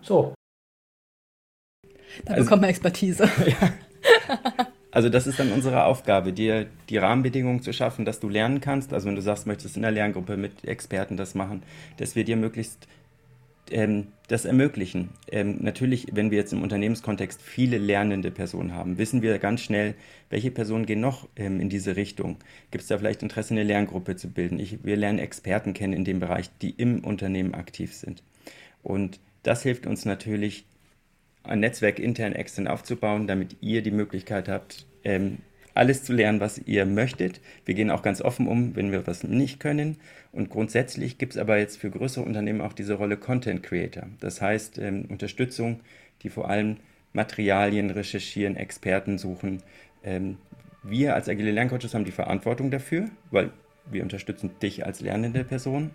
[0.00, 0.32] so.
[2.24, 3.28] Da bekommt man Expertise.
[3.46, 3.70] Ja.
[4.94, 8.92] Also das ist dann unsere Aufgabe, dir die Rahmenbedingungen zu schaffen, dass du lernen kannst.
[8.92, 11.62] Also wenn du sagst, möchtest in der Lerngruppe mit Experten das machen,
[11.96, 12.86] dass wir dir möglichst
[13.70, 15.08] ähm, das ermöglichen.
[15.30, 19.94] Ähm, natürlich, wenn wir jetzt im Unternehmenskontext viele lernende Personen haben, wissen wir ganz schnell,
[20.28, 22.36] welche Personen gehen noch ähm, in diese Richtung.
[22.70, 24.58] Gibt es da vielleicht Interesse, eine Lerngruppe zu bilden?
[24.58, 28.22] Ich, wir lernen Experten kennen in dem Bereich, die im Unternehmen aktiv sind.
[28.82, 30.66] Und das hilft uns natürlich,
[31.44, 35.38] ein Netzwerk intern, extern aufzubauen, damit ihr die Möglichkeit habt, ähm,
[35.74, 37.40] alles zu lernen, was ihr möchtet.
[37.64, 39.96] Wir gehen auch ganz offen um, wenn wir was nicht können.
[40.30, 44.04] Und grundsätzlich gibt es aber jetzt für größere Unternehmen auch diese Rolle Content Creator.
[44.20, 45.80] Das heißt, ähm, Unterstützung,
[46.22, 46.76] die vor allem
[47.12, 49.62] Materialien recherchieren, Experten suchen.
[50.04, 50.38] Ähm,
[50.82, 53.50] wir als agile Lerncoaches haben die Verantwortung dafür, weil
[53.90, 55.90] wir unterstützen dich als lernende Person.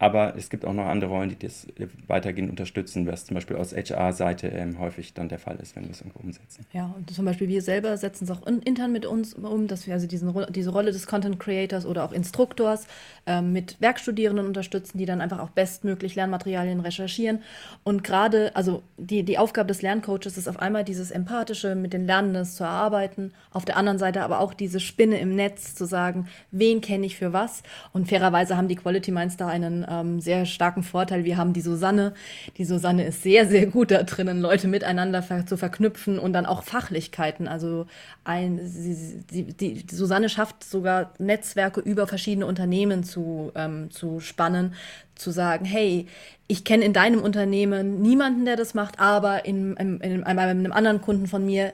[0.00, 1.66] Aber es gibt auch noch andere Rollen, die das
[2.08, 5.90] weitergehend unterstützen, was zum Beispiel aus HR-Seite ähm, häufig dann der Fall ist, wenn wir
[5.90, 6.64] es irgendwo umsetzen.
[6.72, 9.92] Ja, und zum Beispiel wir selber setzen es auch intern mit uns um, dass wir
[9.92, 12.86] also diesen, diese Rolle des Content Creators oder auch Instruktors
[13.26, 17.42] ähm, mit Werkstudierenden unterstützen, die dann einfach auch bestmöglich Lernmaterialien recherchieren.
[17.84, 22.06] Und gerade, also die, die Aufgabe des Lerncoaches ist auf einmal dieses Empathische mit den
[22.06, 26.26] Lernenden zu erarbeiten, auf der anderen Seite aber auch diese Spinne im Netz zu sagen,
[26.52, 27.62] wen kenne ich für was.
[27.92, 31.24] Und fairerweise haben die Quality Minds da einen ähm, sehr starken Vorteil.
[31.24, 32.14] Wir haben die Susanne.
[32.56, 36.46] Die Susanne ist sehr, sehr gut da drinnen, Leute miteinander ver zu verknüpfen und dann
[36.46, 37.48] auch Fachlichkeiten.
[37.48, 37.86] Also
[38.24, 44.74] ein, sie, sie, die, Susanne schafft sogar Netzwerke über verschiedene Unternehmen zu, ähm, zu spannen,
[45.14, 46.06] zu sagen, hey,
[46.46, 50.72] ich kenne in deinem Unternehmen niemanden, der das macht, aber in, in, in, in einem
[50.72, 51.72] anderen Kunden von mir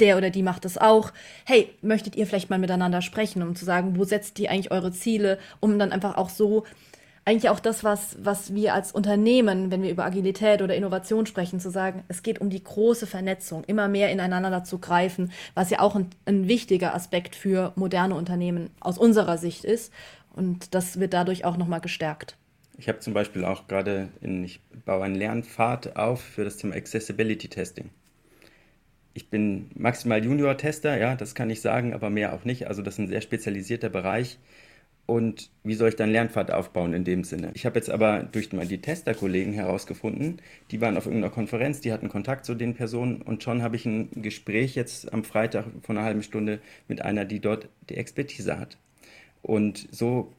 [0.00, 1.12] der oder die macht das auch.
[1.44, 4.92] Hey, möchtet ihr vielleicht mal miteinander sprechen, um zu sagen, wo setzt ihr eigentlich eure
[4.92, 6.64] Ziele, um dann einfach auch so
[7.28, 11.60] eigentlich auch das, was, was wir als Unternehmen, wenn wir über Agilität oder Innovation sprechen,
[11.60, 15.80] zu sagen, es geht um die große Vernetzung, immer mehr ineinander zu greifen, was ja
[15.80, 19.92] auch ein, ein wichtiger Aspekt für moderne Unternehmen aus unserer Sicht ist.
[20.34, 22.38] Und das wird dadurch auch nochmal gestärkt.
[22.78, 26.76] Ich habe zum Beispiel auch gerade, in, ich baue einen Lernpfad auf für das Thema
[26.76, 27.90] Accessibility Testing
[29.18, 32.68] ich bin maximal Junior-Tester, ja, das kann ich sagen, aber mehr auch nicht.
[32.68, 34.38] Also das ist ein sehr spezialisierter Bereich.
[35.08, 37.50] Und wie soll ich dann Lernpfad aufbauen in dem Sinne?
[37.54, 41.92] Ich habe jetzt aber durch mal die Tester-Kollegen herausgefunden, die waren auf irgendeiner Konferenz, die
[41.92, 45.96] hatten Kontakt zu den Personen und schon habe ich ein Gespräch jetzt am Freitag von
[45.96, 48.76] einer halben Stunde mit einer, die dort die Expertise hat.
[49.40, 50.30] Und so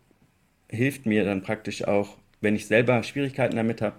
[0.70, 3.96] hilft mir dann praktisch auch, wenn ich selber Schwierigkeiten damit habe,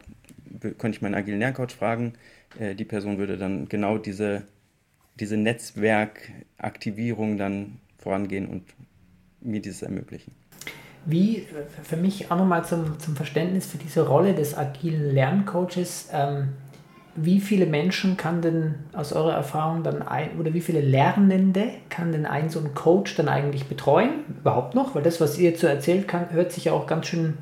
[0.78, 2.12] könnte ich meinen agilen Lerncoach fragen.
[2.60, 4.44] Äh, die Person würde dann genau diese
[5.20, 8.64] diese Netzwerkaktivierung dann vorangehen und
[9.40, 10.39] mir dieses ermöglichen.
[11.06, 11.46] Wie
[11.82, 16.50] für mich auch nochmal zum, zum Verständnis für diese Rolle des agilen Lerncoaches, ähm,
[17.16, 22.12] wie viele Menschen kann denn aus eurer Erfahrung dann ein, oder wie viele Lernende kann
[22.12, 24.10] denn ein so ein Coach dann eigentlich betreuen?
[24.40, 24.94] Überhaupt noch?
[24.94, 27.38] Weil das, was ihr jetzt so erzählt, kann, hört sich ja auch ganz schön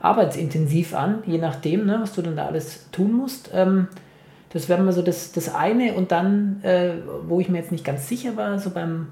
[0.00, 3.50] arbeitsintensiv an, je nachdem, ne, was du dann da alles tun musst.
[3.54, 3.86] Ähm,
[4.52, 5.94] das wäre mal so das, das eine.
[5.94, 6.94] Und dann, äh,
[7.26, 9.08] wo ich mir jetzt nicht ganz sicher war, so beim,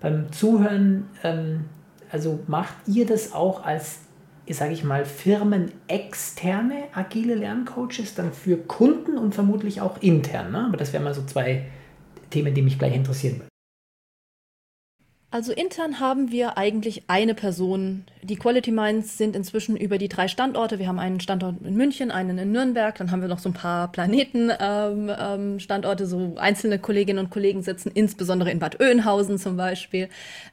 [0.00, 1.66] beim Zuhören, ähm,
[2.12, 4.00] also macht ihr das auch als,
[4.48, 10.52] sage ich mal, firmenexterne agile Lerncoaches dann für Kunden und vermutlich auch intern?
[10.52, 10.66] Ne?
[10.66, 11.66] Aber das wären mal so zwei
[12.30, 13.49] Themen, die mich gleich interessieren würden.
[15.32, 18.04] Also intern haben wir eigentlich eine Person.
[18.22, 20.80] Die Quality Minds sind inzwischen über die drei Standorte.
[20.80, 23.52] Wir haben einen Standort in München, einen in Nürnberg, dann haben wir noch so ein
[23.52, 29.56] paar Planeten-Standorte, ähm, ähm, so einzelne Kolleginnen und Kollegen sitzen, insbesondere in Bad Oeynhausen zum
[29.56, 30.08] Beispiel.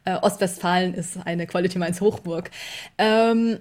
[0.05, 2.51] Äh, Ostwestfalen ist eine Quality Minds Hochburg.
[2.99, 3.57] Ähm,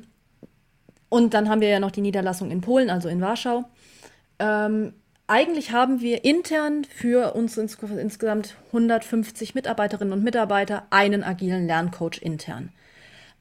[1.09, 3.65] und dann haben wir ja noch die Niederlassung in Polen, also in Warschau.
[4.39, 4.93] Ähm,
[5.29, 12.21] eigentlich haben wir intern für uns ins, insgesamt 150 Mitarbeiterinnen und Mitarbeiter einen agilen Lerncoach
[12.21, 12.71] intern.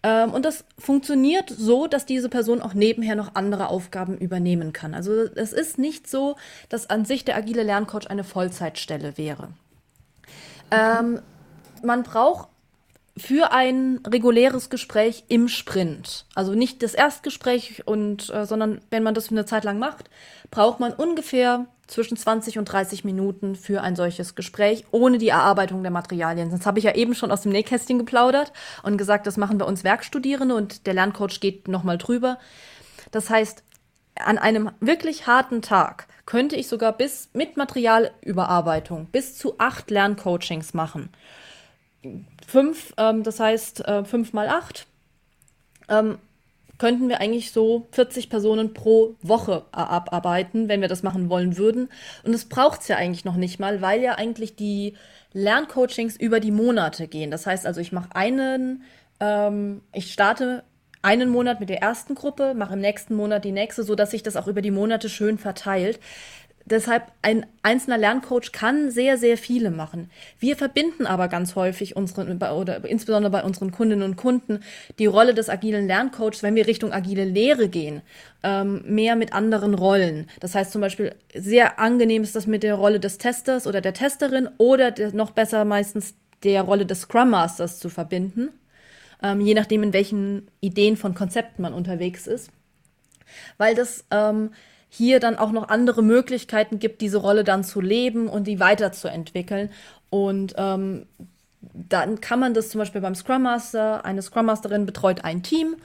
[0.02, 4.94] Ähm, und das funktioniert so, dass diese Person auch nebenher noch andere Aufgaben übernehmen kann.
[4.94, 6.36] Also es ist nicht so,
[6.70, 9.50] dass an sich der agile Lerncoach eine Vollzeitstelle wäre.
[10.72, 11.20] Ähm,
[11.84, 12.50] man braucht
[13.18, 19.13] für ein reguläres Gespräch im Sprint, also nicht das Erstgespräch und, äh, sondern wenn man
[19.13, 20.09] das eine Zeit lang macht,
[20.51, 25.82] braucht man ungefähr zwischen 20 und 30 Minuten für ein solches Gespräch ohne die Erarbeitung
[25.84, 26.49] der Materialien.
[26.49, 28.51] Das habe ich ja eben schon aus dem Nähkästchen geplaudert
[28.84, 32.38] und gesagt, das machen bei uns Werkstudierende und der Lerncoach geht nochmal drüber.
[33.11, 33.63] Das heißt,
[34.16, 40.74] an einem wirklich harten Tag könnte ich sogar bis mit Materialüberarbeitung bis zu acht Lerncoachings
[40.74, 41.09] machen.
[42.48, 44.88] Fünf, ähm, das heißt äh, fünf mal acht.
[45.89, 46.18] Ähm,
[46.78, 51.89] könnten wir eigentlich so 40 Personen pro Woche abarbeiten, wenn wir das machen wollen würden.
[52.24, 54.96] Und das braucht es ja eigentlich noch nicht mal, weil ja eigentlich die
[55.32, 57.32] Lerncoachings über die Monate gehen.
[57.32, 58.84] Das heißt also, ich mache einen,
[59.20, 60.64] ähm, ich starte
[61.02, 64.24] einen Monat mit der ersten Gruppe, mache im nächsten Monat die nächste, so dass sich
[64.24, 66.00] das auch über die Monate schön verteilt
[66.66, 70.09] deshalb ein einzelner Lerncoach kann sehr, sehr viele machen.
[70.39, 74.59] Wir verbinden aber ganz häufig unseren, oder insbesondere bei unseren Kundinnen und Kunden
[74.99, 78.01] die Rolle des agilen Lerncoaches, wenn wir Richtung agile Lehre gehen,
[78.43, 80.28] ähm, mehr mit anderen Rollen.
[80.39, 83.93] Das heißt zum Beispiel, sehr angenehm ist das mit der Rolle des Testers oder der
[83.93, 88.49] Testerin oder der, noch besser meistens der Rolle des Scrum Masters zu verbinden,
[89.24, 92.51] ähm, je nachdem, in welchen Ideen von Konzepten man unterwegs ist.
[93.57, 94.51] Weil das ähm,
[94.96, 99.70] hier dann auch noch andere Möglichkeiten gibt, diese Rolle dann zu leben und die weiterzuentwickeln.
[100.10, 101.06] Und ähm,
[101.74, 105.76] dann kann man das zum Beispiel beim Scrum Master, eine Scrum Masterin betreut ein Team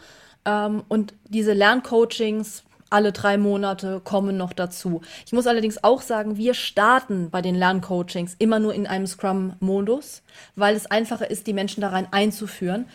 [0.45, 5.01] ähm, und diese Lerncoachings alle drei Monate kommen noch dazu.
[5.25, 10.23] Ich muss allerdings auch sagen, wir starten bei den Lerncoachings immer nur in einem Scrum-Modus,
[10.57, 12.87] weil es einfacher ist, die Menschen da rein einzuführen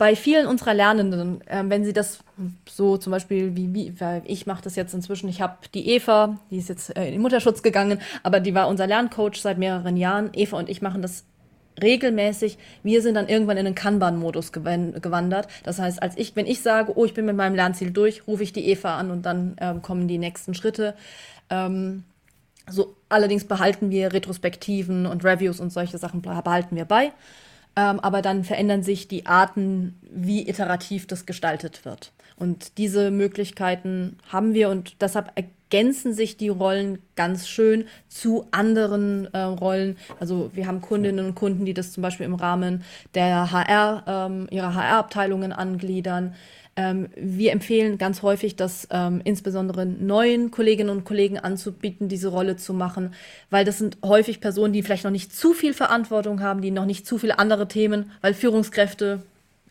[0.00, 2.20] bei vielen unserer Lernenden, äh, wenn sie das
[2.66, 3.92] so zum Beispiel wie, wie
[4.24, 7.20] ich mache das jetzt inzwischen, ich habe die Eva, die ist jetzt äh, in den
[7.20, 10.30] Mutterschutz gegangen, aber die war unser Lerncoach seit mehreren Jahren.
[10.32, 11.24] Eva und ich machen das
[11.82, 12.56] regelmäßig.
[12.82, 15.48] Wir sind dann irgendwann in den Kanban-Modus gewandert.
[15.64, 18.42] Das heißt, als ich, wenn ich sage, oh, ich bin mit meinem Lernziel durch, rufe
[18.42, 20.94] ich die Eva an und dann ähm, kommen die nächsten Schritte.
[21.50, 22.04] Ähm,
[22.70, 27.12] so, allerdings behalten wir Retrospektiven und Reviews und solche Sachen behalten wir bei.
[27.76, 32.12] Ähm, aber dann verändern sich die Arten, wie iterativ das gestaltet wird.
[32.36, 39.32] Und diese Möglichkeiten haben wir und deshalb ergänzen sich die Rollen ganz schön zu anderen
[39.34, 39.96] äh, Rollen.
[40.18, 42.82] Also wir haben Kundinnen und Kunden, die das zum Beispiel im Rahmen
[43.14, 46.34] der HR, ähm, ihrer HR-Abteilungen angliedern.
[46.80, 52.56] Ähm, wir empfehlen ganz häufig, das ähm, insbesondere neuen Kolleginnen und Kollegen anzubieten, diese Rolle
[52.56, 53.12] zu machen,
[53.50, 56.86] weil das sind häufig Personen, die vielleicht noch nicht zu viel Verantwortung haben, die noch
[56.86, 59.22] nicht zu viele andere Themen, weil Führungskräfte,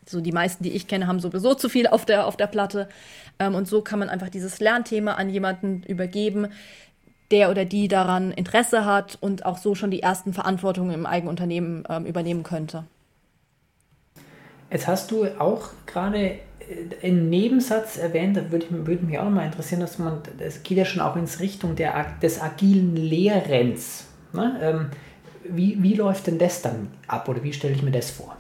[0.06, 2.88] so die meisten, die ich kenne, haben sowieso zu viel auf der, auf der Platte.
[3.40, 6.50] Ähm, und so kann man einfach dieses Lernthema an jemanden übergeben,
[7.32, 11.30] der oder die daran Interesse hat und auch so schon die ersten Verantwortungen im eigenen
[11.30, 12.84] Unternehmen ähm, übernehmen könnte.
[14.70, 16.38] Jetzt hast du auch gerade
[17.02, 20.78] einen Nebensatz erwähnt, da würde, würde mich auch noch mal interessieren, dass man, das geht
[20.78, 24.06] ja schon auch ins Richtung der, des agilen Lehrens.
[24.34, 24.60] Ne?
[24.62, 24.86] Ähm,
[25.44, 28.38] wie, wie läuft denn das dann ab oder wie stelle ich mir das vor?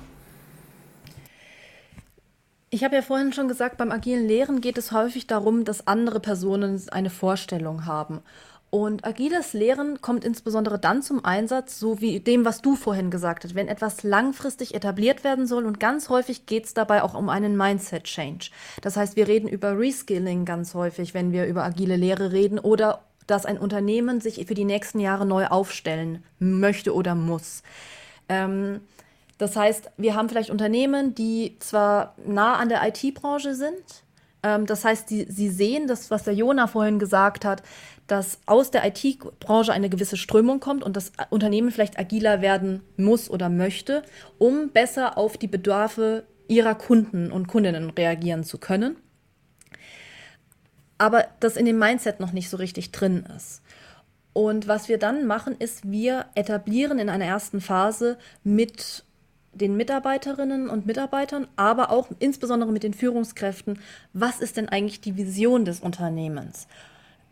[2.71, 6.19] Ich habe ja vorhin schon gesagt, beim agilen Lehren geht es häufig darum, dass andere
[6.19, 8.21] Personen eine Vorstellung haben.
[8.71, 13.43] Und agiles Lehren kommt insbesondere dann zum Einsatz, so wie dem, was du vorhin gesagt
[13.43, 15.65] hast, wenn etwas langfristig etabliert werden soll.
[15.65, 18.51] Und ganz häufig geht es dabei auch um einen Mindset-Change.
[18.81, 23.01] Das heißt, wir reden über Reskilling ganz häufig, wenn wir über agile Lehre reden oder
[23.25, 27.63] dass ein Unternehmen sich für die nächsten Jahre neu aufstellen möchte oder muss.
[28.27, 28.81] Ähm,
[29.39, 34.03] das heißt, wir haben vielleicht Unternehmen, die zwar nah an der IT-Branche sind,
[34.43, 37.63] ähm, das heißt, sie sehen das, was der Jona vorhin gesagt hat,
[38.09, 43.29] dass aus der IT-Branche eine gewisse Strömung kommt und das Unternehmen vielleicht agiler werden muss
[43.29, 44.01] oder möchte,
[44.39, 48.97] um besser auf die Bedarfe ihrer Kunden und Kundinnen reagieren zu können.
[50.97, 53.61] Aber das in dem Mindset noch nicht so richtig drin ist.
[54.33, 59.03] Und was wir dann machen, ist, wir etablieren in einer ersten Phase mit
[59.53, 63.79] den Mitarbeiterinnen und Mitarbeitern, aber auch insbesondere mit den Führungskräften,
[64.13, 66.67] was ist denn eigentlich die Vision des Unternehmens?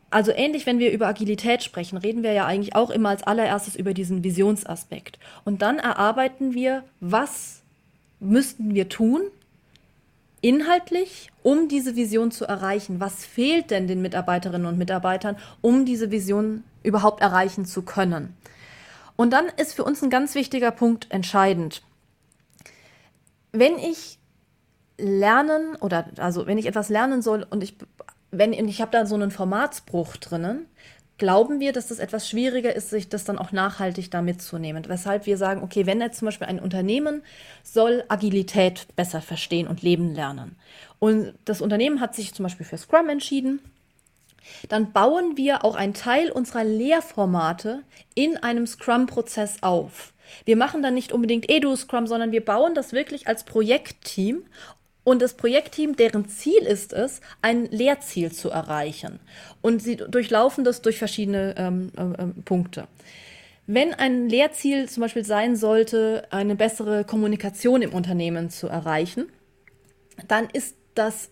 [0.10, 3.76] Also ähnlich, wenn wir über Agilität sprechen, reden wir ja eigentlich auch immer als allererstes
[3.76, 5.20] über diesen Visionsaspekt.
[5.44, 7.62] Und dann erarbeiten wir, was
[8.20, 9.22] müssten wir tun,
[10.42, 13.00] inhaltlich, um diese Vision zu erreichen.
[13.00, 18.34] Was fehlt denn den Mitarbeiterinnen und Mitarbeitern, um diese Vision überhaupt erreichen zu können?
[19.18, 21.82] Und dann ist für uns ein ganz wichtiger Punkt entscheidend.
[23.52, 24.20] Wenn ich
[24.98, 27.76] lernen oder also wenn ich etwas lernen soll und ich
[28.32, 30.66] wenn ich habe da so einen Formatsbruch drinnen,
[31.18, 34.84] glauben wir, dass das etwas schwieriger ist, sich das dann auch nachhaltig da mitzunehmen.
[34.88, 37.24] Weshalb wir sagen, okay, wenn jetzt zum Beispiel ein Unternehmen
[37.64, 40.56] soll Agilität besser verstehen und leben lernen
[41.00, 43.60] und das Unternehmen hat sich zum Beispiel für Scrum entschieden,
[44.70, 47.84] dann bauen wir auch einen Teil unserer Lehrformate
[48.16, 50.14] in einem Scrum-Prozess auf.
[50.46, 54.44] Wir machen dann nicht unbedingt Edu-Scrum, sondern wir bauen das wirklich als Projektteam
[55.08, 59.22] und das Projektteam, deren Ziel ist es, ein Lehrziel zu erreichen.
[59.62, 62.90] Und sie durchlaufen das durch verschiedene ähm, äh, Punkte.
[63.68, 69.30] Wenn ein Lehrziel zum Beispiel sein sollte, eine bessere Kommunikation im Unternehmen zu erreichen,
[70.28, 71.30] dann ist das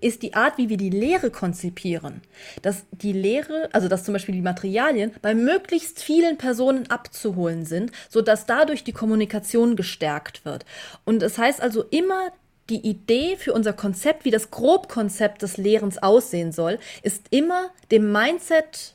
[0.00, 2.22] ist die Art, wie wir die Lehre konzipieren,
[2.62, 7.92] dass die Lehre, also dass zum Beispiel die Materialien bei möglichst vielen Personen abzuholen sind,
[8.08, 10.64] sodass dadurch die Kommunikation gestärkt wird.
[11.04, 12.32] Und das heißt also immer
[12.70, 18.12] die Idee für unser Konzept, wie das Grobkonzept des Lehrens aussehen soll, ist immer dem
[18.12, 18.94] Mindset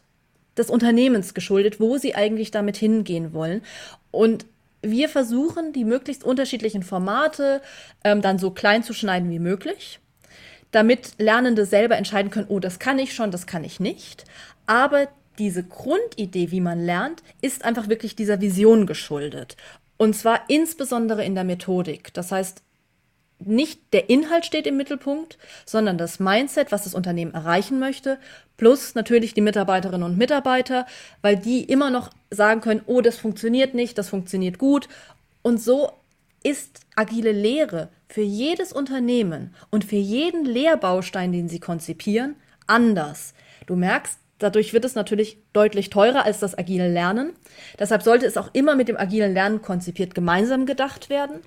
[0.58, 3.62] des Unternehmens geschuldet, wo sie eigentlich damit hingehen wollen.
[4.12, 4.46] Und
[4.82, 7.62] wir versuchen, die möglichst unterschiedlichen Formate
[8.04, 10.00] ähm, dann so klein zu schneiden wie möglich,
[10.72, 14.26] damit Lernende selber entscheiden können, oh, das kann ich schon, das kann ich nicht.
[14.66, 15.08] Aber
[15.40, 19.56] diese Grundidee, wie man lernt, ist einfach wirklich dieser Vision geschuldet.
[19.98, 22.14] Und zwar insbesondere in der Methodik.
[22.14, 22.62] Das heißt,
[23.40, 28.18] nicht der Inhalt steht im Mittelpunkt, sondern das Mindset, was das Unternehmen erreichen möchte,
[28.58, 30.86] plus natürlich die Mitarbeiterinnen und Mitarbeiter,
[31.22, 34.90] weil die immer noch sagen können, oh, das funktioniert nicht, das funktioniert gut.
[35.44, 35.92] Und so
[36.44, 42.36] ist agile Lehre für jedes Unternehmen und für jeden Lehrbaustein, den sie konzipieren,
[42.66, 43.34] anders.
[43.66, 47.34] Du merkst, dadurch wird es natürlich deutlich teurer als das agile Lernen.
[47.80, 51.42] Deshalb sollte es auch immer mit dem agilen Lernen konzipiert gemeinsam gedacht werden.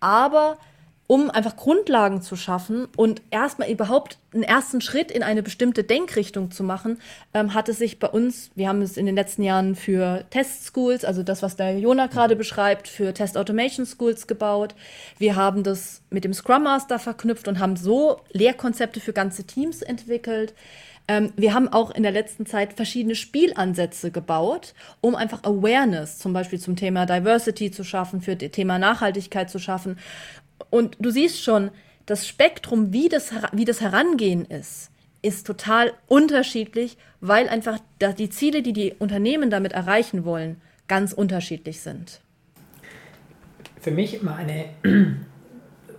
[0.00, 0.58] Aber
[1.06, 6.50] um einfach Grundlagen zu schaffen und erstmal überhaupt einen ersten Schritt in eine bestimmte Denkrichtung
[6.50, 6.98] zu machen,
[7.32, 10.64] ähm, hat es sich bei uns, wir haben es in den letzten Jahren für Test
[10.66, 14.74] Schools, also das, was der Jona gerade beschreibt, für Test Automation Schools gebaut.
[15.18, 19.82] Wir haben das mit dem Scrum Master verknüpft und haben so Lehrkonzepte für ganze Teams
[19.82, 20.54] entwickelt.
[21.08, 26.32] Ähm, wir haben auch in der letzten Zeit verschiedene Spielansätze gebaut, um einfach Awareness zum
[26.32, 29.98] Beispiel zum Thema Diversity zu schaffen, für das Thema Nachhaltigkeit zu schaffen.
[30.70, 31.70] Und du siehst schon,
[32.06, 34.90] das Spektrum, wie das, wie das Herangehen ist,
[35.22, 37.78] ist total unterschiedlich, weil einfach
[38.18, 42.20] die Ziele, die die Unternehmen damit erreichen wollen, ganz unterschiedlich sind.
[43.80, 44.66] Für mich mal eine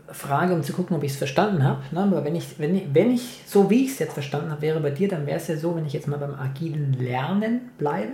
[0.08, 1.84] Frage, um zu gucken, ob ich es verstanden habe.
[1.92, 2.02] Ne?
[2.02, 4.80] Aber wenn ich, wenn, ich, wenn ich, so wie ich es jetzt verstanden habe, wäre
[4.80, 8.14] bei dir, dann wäre es ja so, wenn ich jetzt mal beim agilen Lernen bleibe,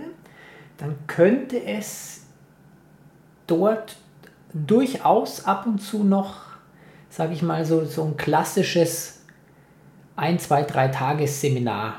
[0.78, 2.22] dann könnte es
[3.46, 3.96] dort
[4.54, 6.36] durchaus ab und zu noch,
[7.10, 9.20] sage ich mal, so, so ein klassisches
[10.16, 11.96] ein, zwei, drei Tagesseminar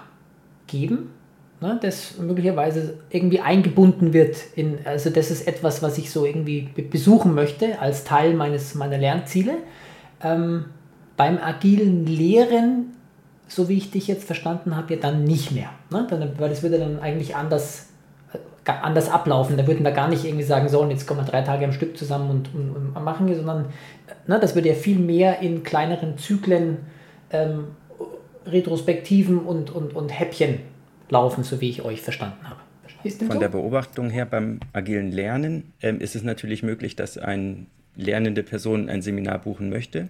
[0.67, 1.11] geben,
[1.59, 6.69] ne, das möglicherweise irgendwie eingebunden wird in, also das ist etwas, was ich so irgendwie
[6.89, 9.57] besuchen möchte als Teil meines, meiner Lernziele.
[10.23, 10.65] Ähm,
[11.17, 12.93] beim agilen Lehren,
[13.47, 15.69] so wie ich dich jetzt verstanden habe, ja dann nicht mehr.
[15.89, 16.07] Ne?
[16.09, 17.87] Dann, weil das würde dann eigentlich anders
[18.65, 19.57] anders ablaufen.
[19.57, 21.71] Da würden wir gar nicht irgendwie sagen, so, und jetzt kommen wir drei Tage am
[21.71, 23.67] Stück zusammen und, und, und machen wir, sondern
[24.27, 26.77] ne, das würde ja viel mehr in kleineren Zyklen,
[27.31, 27.67] ähm,
[28.45, 30.59] Retrospektiven und, und, und Häppchen
[31.09, 32.59] laufen, so wie ich euch verstanden habe.
[33.11, 33.39] Von so?
[33.39, 38.89] der Beobachtung her beim agilen Lernen ähm, ist es natürlich möglich, dass eine lernende Person
[38.89, 40.09] ein Seminar buchen möchte.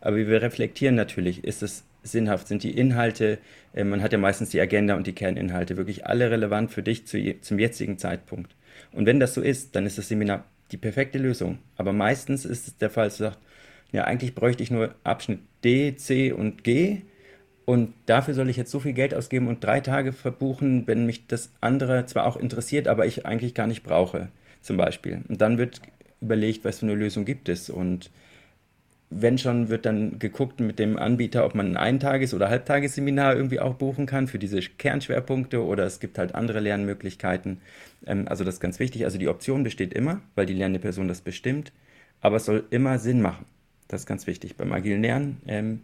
[0.00, 2.48] Aber wir reflektieren natürlich, ist es sinnhaft?
[2.48, 3.38] Sind die Inhalte,
[3.74, 7.06] äh, man hat ja meistens die Agenda und die Kerninhalte, wirklich alle relevant für dich
[7.06, 8.54] zu, zum jetzigen Zeitpunkt?
[8.92, 11.58] Und wenn das so ist, dann ist das Seminar die perfekte Lösung.
[11.76, 13.40] Aber meistens ist es der Fall, dass du sagst,
[13.92, 17.02] ja, eigentlich bräuchte ich nur Abschnitt D, C und G.
[17.64, 21.26] Und dafür soll ich jetzt so viel Geld ausgeben und drei Tage verbuchen, wenn mich
[21.26, 24.28] das andere zwar auch interessiert, aber ich eigentlich gar nicht brauche,
[24.62, 25.22] zum Beispiel.
[25.28, 25.80] Und dann wird
[26.20, 27.70] überlegt, was für eine Lösung gibt es.
[27.70, 28.10] Und
[29.20, 33.60] wenn schon, wird dann geguckt mit dem Anbieter, ob man ein Eintages- oder Halbtagesseminar irgendwie
[33.60, 37.60] auch buchen kann für diese Kernschwerpunkte oder es gibt halt andere Lernmöglichkeiten.
[38.06, 39.04] Ähm, also das ist ganz wichtig.
[39.04, 41.72] Also die Option besteht immer, weil die lernende Person das bestimmt,
[42.20, 43.46] aber es soll immer Sinn machen.
[43.88, 44.56] Das ist ganz wichtig.
[44.56, 45.80] Beim agilen Lernen ähm,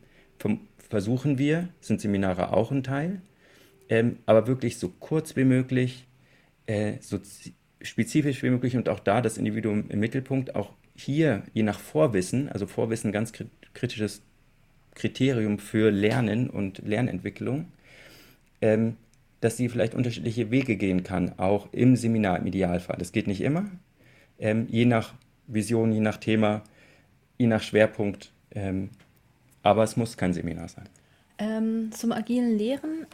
[0.88, 3.20] versuchen wir, sind Seminare auch ein Teil,
[3.88, 6.06] ähm, aber wirklich so kurz wie möglich,
[6.66, 7.18] äh, so
[7.82, 12.48] spezifisch wie möglich und auch da das Individuum im Mittelpunkt, auch hier je nach Vorwissen,
[12.48, 13.32] also Vorwissen ganz
[13.74, 14.22] kritisches
[14.94, 17.66] Kriterium für Lernen und Lernentwicklung,
[18.60, 18.96] ähm,
[19.40, 22.96] dass sie vielleicht unterschiedliche Wege gehen kann, auch im Seminar im Idealfall.
[22.98, 23.66] Das geht nicht immer,
[24.38, 25.14] ähm, je nach
[25.46, 26.64] Vision, je nach Thema,
[27.38, 28.90] je nach Schwerpunkt, ähm,
[29.62, 30.88] aber es muss kein Seminar sein.
[31.38, 33.06] Ähm, zum agilen Lehren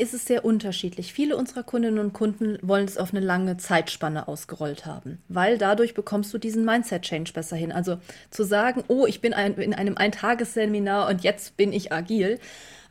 [0.00, 1.12] ist es sehr unterschiedlich.
[1.12, 5.94] Viele unserer Kundinnen und Kunden wollen es auf eine lange Zeitspanne ausgerollt haben, weil dadurch
[5.94, 7.70] bekommst du diesen Mindset-Change besser hin.
[7.70, 7.98] Also
[8.30, 12.38] zu sagen, oh, ich bin ein, in einem Eintagesseminar und jetzt bin ich agil,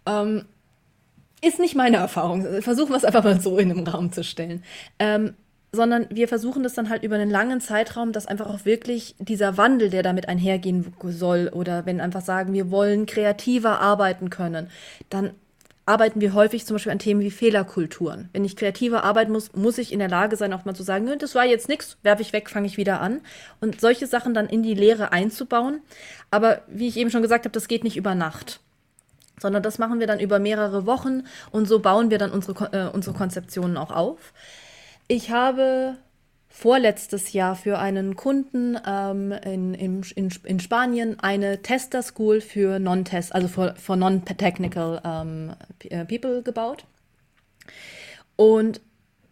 [0.05, 0.45] ähm,
[1.41, 2.62] ist nicht meine Erfahrung.
[2.62, 4.64] Versuchen wir es einfach mal so in den Raum zu stellen.
[4.99, 5.34] Ähm,
[5.72, 9.57] sondern wir versuchen das dann halt über einen langen Zeitraum, dass einfach auch wirklich dieser
[9.57, 14.70] Wandel, der damit einhergehen soll, oder wenn einfach sagen, wir wollen kreativer arbeiten können,
[15.10, 15.32] dann
[15.89, 18.29] arbeiten wir häufig zum Beispiel an Themen wie Fehlerkulturen.
[18.31, 21.09] Wenn ich kreativer arbeiten muss, muss ich in der Lage sein, auch mal zu sagen,
[21.17, 23.21] das war jetzt nichts, werfe ich weg, fange ich wieder an.
[23.59, 25.81] Und solche Sachen dann in die Lehre einzubauen.
[26.29, 28.59] Aber wie ich eben schon gesagt habe, das geht nicht über Nacht.
[29.41, 32.89] Sondern das machen wir dann über mehrere Wochen und so bauen wir dann unsere, äh,
[32.93, 34.33] unsere Konzeptionen auch auf.
[35.07, 35.97] Ich habe
[36.50, 40.04] vorletztes Jahr für einen Kunden ähm, in, in,
[40.43, 45.54] in, Spanien eine Tester School für Non-Test, also für, Non-Technical ähm,
[45.89, 46.86] äh, People gebaut.
[48.36, 48.82] Und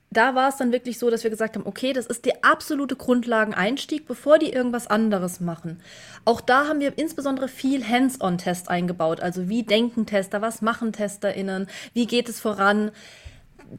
[0.09, 2.95] da war es dann wirklich so, dass wir gesagt haben, okay, das ist der absolute
[2.95, 5.81] Grundlageneinstieg, bevor die irgendwas anderes machen.
[6.23, 9.19] Auch da haben wir insbesondere viel Hands-on-Test eingebaut.
[9.19, 12.91] Also wie denken Tester, was machen TesterInnen, wie geht es voran,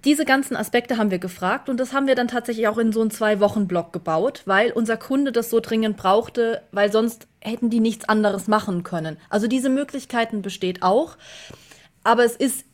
[0.04, 3.00] diese ganzen Aspekte haben wir gefragt und das haben wir dann tatsächlich auch in so
[3.00, 8.08] einen Zwei-Wochen-Block gebaut, weil unser Kunde das so dringend brauchte, weil sonst hätten die nichts
[8.08, 9.16] anderes machen können.
[9.30, 11.16] Also diese Möglichkeiten besteht auch,
[12.04, 12.64] aber es ist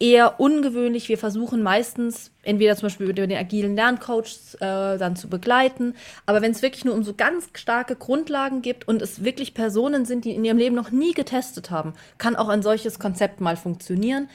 [0.00, 1.08] eher ungewöhnlich.
[1.08, 5.94] Wir versuchen meistens entweder zum Beispiel über den agilen Lerncoach äh, dann zu begleiten,
[6.26, 10.04] aber wenn es wirklich nur um so ganz starke Grundlagen gibt und es wirklich Personen
[10.04, 13.56] sind, die in ihrem Leben noch nie getestet haben, kann auch ein solches Konzept mal
[13.56, 14.28] funktionieren.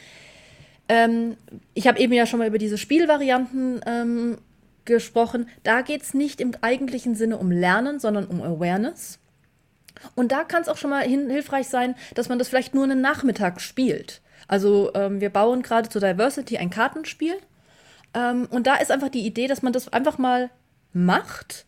[0.89, 1.37] Ähm,
[1.73, 4.37] ich habe eben ja schon mal über diese Spielvarianten ähm,
[4.85, 5.47] gesprochen.
[5.63, 9.19] Da geht es nicht im eigentlichen Sinne um Lernen, sondern um Awareness.
[10.15, 13.01] Und da kann es auch schon mal hilfreich sein, dass man das vielleicht nur einen
[13.01, 14.21] Nachmittag spielt.
[14.47, 17.35] Also ähm, wir bauen gerade zu Diversity ein Kartenspiel.
[18.13, 20.49] Ähm, und da ist einfach die Idee, dass man das einfach mal
[20.91, 21.65] macht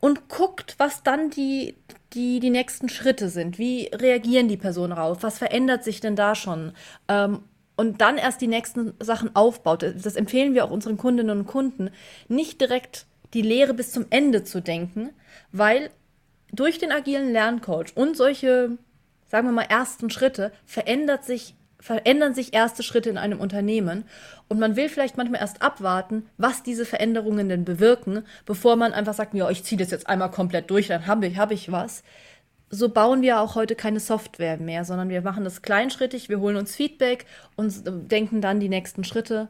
[0.00, 1.76] und guckt, was dann die,
[2.14, 3.58] die, die nächsten Schritte sind.
[3.58, 5.18] Wie reagieren die Personen rauf?
[5.22, 6.72] Was verändert sich denn da schon?
[7.08, 7.40] Ähm,
[7.80, 9.82] und dann erst die nächsten Sachen aufbaut.
[9.82, 11.88] Das empfehlen wir auch unseren Kundinnen und Kunden,
[12.28, 15.14] nicht direkt die Lehre bis zum Ende zu denken,
[15.50, 15.88] weil
[16.52, 18.76] durch den agilen Lerncoach und solche,
[19.28, 24.04] sagen wir mal, ersten Schritte verändert sich, verändern sich erste Schritte in einem Unternehmen.
[24.48, 29.14] Und man will vielleicht manchmal erst abwarten, was diese Veränderungen denn bewirken, bevor man einfach
[29.14, 32.02] sagt, ja, ich ziehe das jetzt einmal komplett durch, dann habe ich, hab ich was.
[32.72, 36.56] So bauen wir auch heute keine Software mehr, sondern wir machen das kleinschrittig, wir holen
[36.56, 39.48] uns Feedback und denken dann die nächsten Schritte.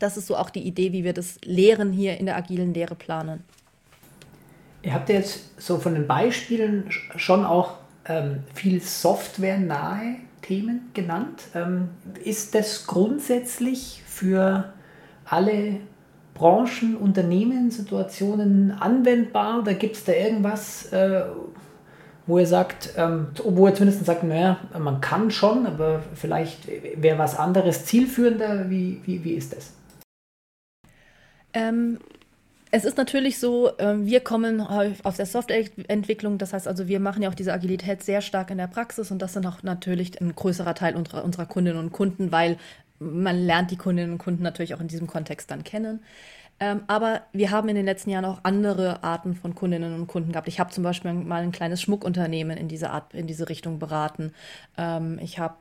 [0.00, 2.96] Das ist so auch die Idee, wie wir das Lehren hier in der agilen Lehre
[2.96, 3.44] planen.
[4.82, 7.74] Ihr habt jetzt so von den Beispielen schon auch
[8.06, 11.44] ähm, viel softwarenahe Themen genannt.
[11.54, 11.90] Ähm,
[12.24, 14.72] ist das grundsätzlich für
[15.24, 15.76] alle
[16.34, 19.60] Branchen, Unternehmen, Situationen anwendbar?
[19.60, 21.22] Oder gibt es da irgendwas, äh,
[22.26, 27.18] wo ihr sagt, ähm, wo ihr zumindest sagt, naja, man kann schon, aber vielleicht wäre
[27.18, 28.70] was anderes zielführender?
[28.70, 29.72] Wie, wie, wie ist das?
[31.52, 31.98] Ähm,
[32.70, 37.22] es ist natürlich so, ähm, wir kommen aus der Softwareentwicklung, das heißt also, wir machen
[37.22, 40.34] ja auch diese Agilität sehr stark in der Praxis und das sind auch natürlich ein
[40.34, 42.56] größerer Teil unserer, unserer Kundinnen und Kunden, weil
[42.98, 46.00] man lernt die Kundinnen und Kunden natürlich auch in diesem Kontext dann kennen.
[46.62, 50.30] Ähm, aber wir haben in den letzten Jahren auch andere Arten von Kundinnen und Kunden
[50.30, 50.46] gehabt.
[50.46, 54.32] Ich habe zum Beispiel mal ein kleines Schmuckunternehmen in diese Art, in diese Richtung beraten.
[54.78, 55.56] Ähm, ich habe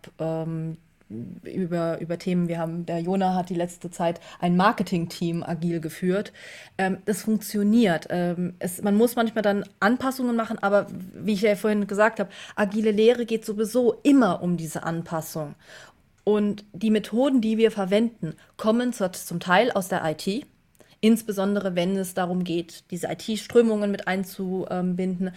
[1.44, 2.48] über, über Themen.
[2.48, 6.34] Wir haben, der Jona hat die letzte Zeit ein Marketing-Team agil geführt.
[6.78, 8.06] Ähm, das funktioniert.
[8.12, 10.86] Ähm, es, man muss manchmal dann Anpassungen machen, aber
[11.16, 15.56] wie ich ja vorhin gesagt habe, agile Lehre geht sowieso immer um diese Anpassung.
[16.24, 20.46] Und die Methoden, die wir verwenden, kommen zum Teil aus der IT,
[21.02, 25.32] insbesondere wenn es darum geht, diese IT-Strömungen mit einzubinden.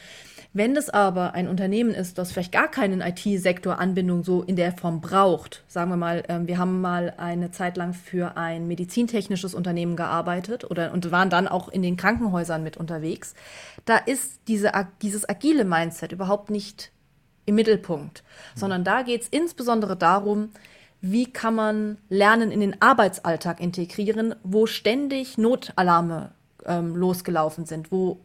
[0.53, 5.01] Wenn es aber ein Unternehmen ist, das vielleicht gar keinen IT-Sektor-Anbindung so in der Form
[5.01, 9.97] braucht, sagen wir mal, ähm, wir haben mal eine Zeit lang für ein medizintechnisches Unternehmen
[9.97, 13.35] gearbeitet oder, und waren dann auch in den Krankenhäusern mit unterwegs,
[13.87, 14.71] da ist diese,
[15.03, 16.93] dieses agile Mindset überhaupt nicht
[17.47, 18.23] im Mittelpunkt,
[18.55, 20.51] sondern da geht es insbesondere darum,
[21.07, 26.31] wie kann man Lernen in den Arbeitsalltag integrieren, wo ständig Notalarme
[26.65, 28.21] ähm, losgelaufen sind, wo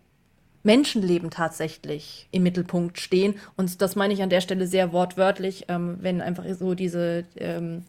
[0.64, 3.36] Menschenleben tatsächlich im Mittelpunkt stehen.
[3.58, 7.84] Und das meine ich an der Stelle sehr wortwörtlich, ähm, wenn einfach so diese, ähm,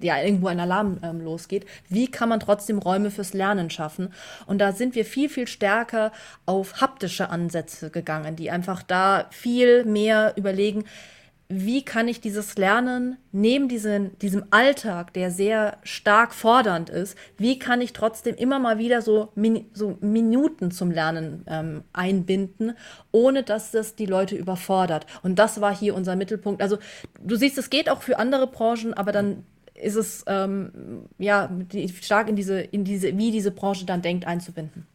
[0.00, 1.64] ja, irgendwo ein Alarm ähm, losgeht.
[1.88, 4.12] Wie kann man trotzdem Räume fürs Lernen schaffen?
[4.44, 6.12] Und da sind wir viel, viel stärker
[6.44, 10.84] auf haptische Ansätze gegangen, die einfach da viel mehr überlegen,
[11.48, 17.58] wie kann ich dieses Lernen neben diesen, diesem Alltag, der sehr stark fordernd ist, wie
[17.58, 22.72] kann ich trotzdem immer mal wieder so, Min so Minuten zum Lernen ähm, einbinden,
[23.12, 25.06] ohne dass das die Leute überfordert.
[25.22, 26.62] Und das war hier unser Mittelpunkt.
[26.62, 26.78] Also
[27.22, 31.50] du siehst, es geht auch für andere Branchen, aber dann ist es ähm, ja
[32.00, 34.86] stark in diese, in diese, wie diese Branche dann denkt, einzubinden.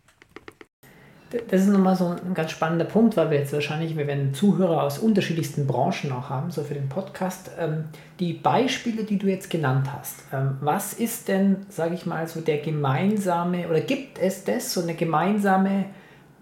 [1.48, 4.82] Das ist nochmal so ein ganz spannender Punkt, weil wir jetzt wahrscheinlich, wir werden Zuhörer
[4.82, 7.52] aus unterschiedlichsten Branchen auch haben, so für den Podcast.
[7.60, 7.86] Ähm,
[8.20, 12.42] die Beispiele, die du jetzt genannt hast, ähm, was ist denn, sage ich mal, so
[12.42, 15.86] der gemeinsame, oder gibt es das, so eine gemeinsame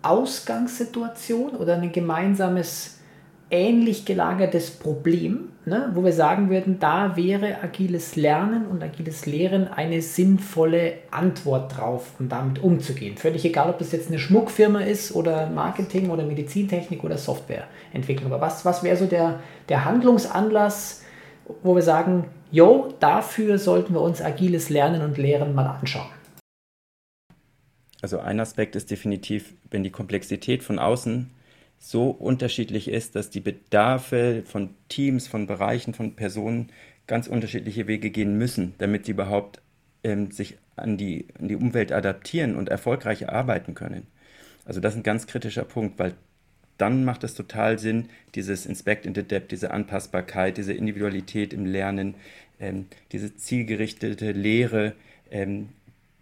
[0.03, 2.96] Ausgangssituation oder ein gemeinsames
[3.49, 9.67] ähnlich gelagertes Problem, ne, wo wir sagen würden, da wäre agiles Lernen und agiles Lehren
[9.67, 13.17] eine sinnvolle Antwort drauf, um damit umzugehen.
[13.17, 18.31] Völlig egal, ob das jetzt eine Schmuckfirma ist oder Marketing oder Medizintechnik oder Softwareentwicklung.
[18.31, 19.39] Aber was, was wäre so der,
[19.69, 21.03] der Handlungsanlass,
[21.63, 26.07] wo wir sagen, jo, dafür sollten wir uns agiles Lernen und Lehren mal anschauen?
[28.01, 31.31] Also ein Aspekt ist definitiv, wenn die Komplexität von außen
[31.79, 36.69] so unterschiedlich ist, dass die Bedarfe von Teams, von Bereichen, von Personen
[37.05, 39.61] ganz unterschiedliche Wege gehen müssen, damit sie überhaupt
[40.03, 44.07] ähm, sich an die, an die Umwelt adaptieren und erfolgreich arbeiten können.
[44.65, 46.13] Also das ist ein ganz kritischer Punkt, weil
[46.77, 51.65] dann macht es total Sinn, dieses Inspect in the Depth, diese Anpassbarkeit, diese Individualität im
[51.65, 52.15] Lernen,
[52.59, 54.93] ähm, diese zielgerichtete Lehre,
[55.31, 55.69] ähm,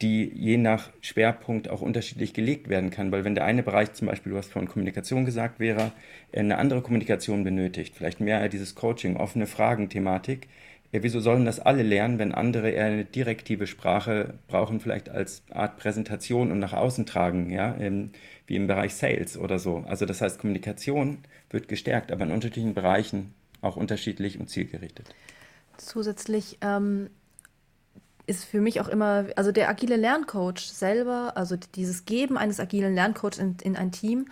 [0.02, 3.12] die je nach Schwerpunkt auch unterschiedlich gelegt werden kann.
[3.12, 5.92] Weil wenn der eine Bereich zum Beispiel, du hast von Kommunikation gesagt, wäre,
[6.34, 10.50] eine andere Kommunikation benötigt, vielleicht mehr dieses Coaching, offene Fragen-Thematik,
[10.92, 15.44] ja, wieso sollen das alle lernen, wenn andere eher eine direktive Sprache brauchen, vielleicht als
[15.50, 18.12] Art Präsentation und nach außen tragen, ja, ähm,
[18.48, 19.84] wie im Bereich Sales oder so.
[19.88, 21.20] Also das heißt, Kommunikation
[21.50, 25.14] wird gestärkt, aber in unterschiedlichen Bereichen auch unterschiedlich und zielgerichtet.
[25.78, 27.10] Zusätzlich ähm,
[28.28, 32.96] ist für mich auch immer, also der agile Lerncoach selber, also dieses Geben eines agilen
[32.96, 34.28] Lerncoaches in, in ein Team,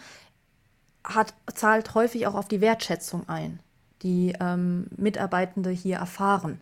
[1.03, 3.59] hat, zahlt häufig auch auf die Wertschätzung ein,
[4.01, 6.61] die ähm, Mitarbeitende hier erfahren.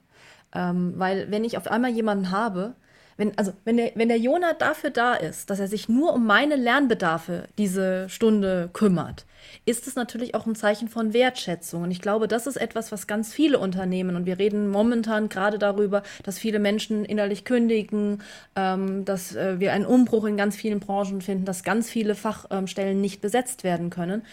[0.54, 2.76] Ähm, weil wenn ich auf einmal jemanden habe,
[3.22, 6.26] wenn, also wenn der, wenn der Jonah dafür da ist, dass er sich nur um
[6.26, 9.28] meine Lernbedarfe diese Stunde kümmert,
[9.64, 11.84] ist es natürlich auch ein Zeichen von Wertschätzung.
[11.84, 15.60] Und ich glaube, das ist etwas, was ganz viele Unternehmen, und wir reden momentan gerade
[15.60, 18.24] darüber, dass viele Menschen innerlich kündigen,
[18.56, 22.98] ähm, dass äh, wir einen Umbruch in ganz vielen Branchen finden, dass ganz viele Fachstellen
[22.98, 24.24] ähm, nicht besetzt werden können.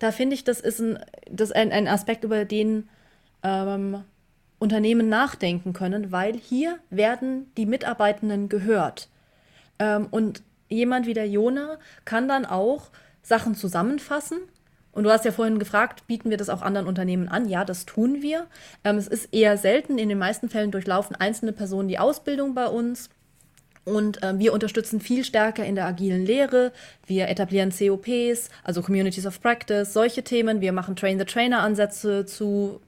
[0.00, 0.98] Da finde ich, das ist ein,
[1.30, 2.88] das ein, ein Aspekt, über den
[3.44, 4.02] ähm,
[4.62, 9.08] Unternehmen nachdenken können, weil hier werden die Mitarbeitenden gehört.
[9.80, 12.90] Ähm, und jemand wie der Jona kann dann auch
[13.22, 14.38] Sachen zusammenfassen.
[14.92, 17.48] Und du hast ja vorhin gefragt, bieten wir das auch anderen Unternehmen an?
[17.48, 18.46] Ja, das tun wir.
[18.84, 19.98] Ähm, es ist eher selten.
[19.98, 23.10] In den meisten Fällen durchlaufen einzelne Personen die Ausbildung bei uns.
[23.84, 26.72] Und äh, wir unterstützen viel stärker in der agilen Lehre.
[27.04, 30.60] Wir etablieren COPs, also Communities of Practice, solche Themen.
[30.60, 32.80] Wir machen Train-the-Trainer-Ansätze zu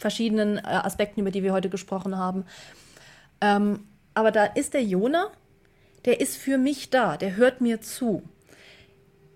[0.00, 2.44] verschiedenen äh, Aspekten, über die wir heute gesprochen haben.
[3.40, 3.84] Ähm,
[4.14, 5.28] aber da ist der Jona,
[6.04, 8.22] der ist für mich da, der hört mir zu.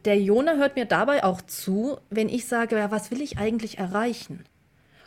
[0.05, 3.79] Der Jona hört mir dabei auch zu, wenn ich sage, ja, was will ich eigentlich
[3.79, 4.45] erreichen?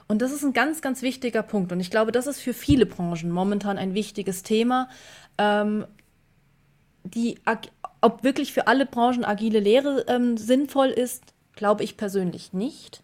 [0.07, 1.71] Und das ist ein ganz, ganz wichtiger Punkt.
[1.71, 4.87] Und ich glaube, das ist für viele Branchen momentan ein wichtiges Thema.
[5.37, 5.85] Ähm,
[7.03, 7.39] die,
[8.01, 11.23] ob wirklich für alle Branchen agile Lehre ähm, sinnvoll ist,
[11.55, 13.03] glaube ich persönlich nicht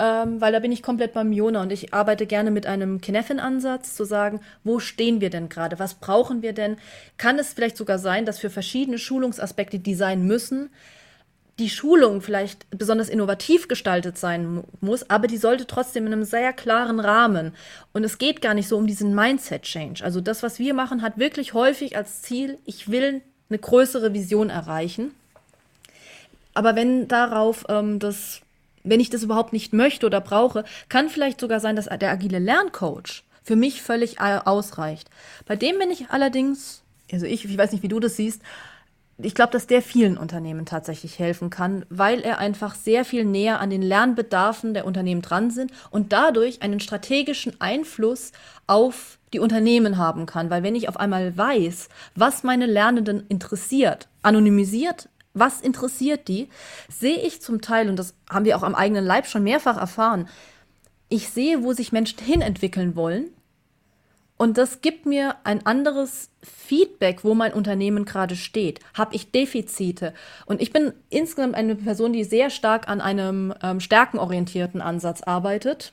[0.00, 3.94] ähm, weil da bin ich komplett beim Jona und ich arbeite gerne mit einem Kinefin-Ansatz,
[3.94, 6.78] zu sagen, wo stehen wir denn gerade, was brauchen wir denn?
[7.18, 10.70] Kann es vielleicht sogar sein, dass für verschiedene Schulungsaspekte, die sein müssen,
[11.58, 16.54] die Schulung vielleicht besonders innovativ gestaltet sein muss, aber die sollte trotzdem in einem sehr
[16.54, 17.52] klaren Rahmen.
[17.92, 20.02] Und es geht gar nicht so um diesen Mindset-Change.
[20.02, 23.20] Also das, was wir machen, hat wirklich häufig als Ziel, ich will
[23.50, 25.10] eine größere Vision erreichen.
[26.54, 28.40] Aber wenn darauf ähm, das
[28.82, 32.38] wenn ich das überhaupt nicht möchte oder brauche, kann vielleicht sogar sein, dass der agile
[32.38, 35.10] Lerncoach für mich völlig ausreicht.
[35.46, 38.42] Bei dem bin ich allerdings, also ich, ich weiß nicht, wie du das siehst,
[39.22, 43.60] ich glaube, dass der vielen Unternehmen tatsächlich helfen kann, weil er einfach sehr viel näher
[43.60, 48.32] an den Lernbedarfen der Unternehmen dran sind und dadurch einen strategischen Einfluss
[48.66, 50.50] auf die Unternehmen haben kann.
[50.50, 56.48] Weil wenn ich auf einmal weiß, was meine Lernenden interessiert, anonymisiert was interessiert die,
[56.88, 60.28] sehe ich zum Teil, und das haben wir auch am eigenen Leib schon mehrfach erfahren,
[61.08, 63.30] ich sehe, wo sich Menschen hinentwickeln wollen.
[64.36, 68.80] Und das gibt mir ein anderes Feedback, wo mein Unternehmen gerade steht.
[68.94, 70.14] Habe ich Defizite?
[70.46, 75.92] Und ich bin insgesamt eine Person, die sehr stark an einem ähm, stärkenorientierten Ansatz arbeitet.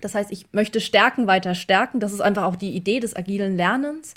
[0.00, 2.00] Das heißt, ich möchte Stärken weiter stärken.
[2.00, 4.14] Das ist einfach auch die Idee des agilen Lernens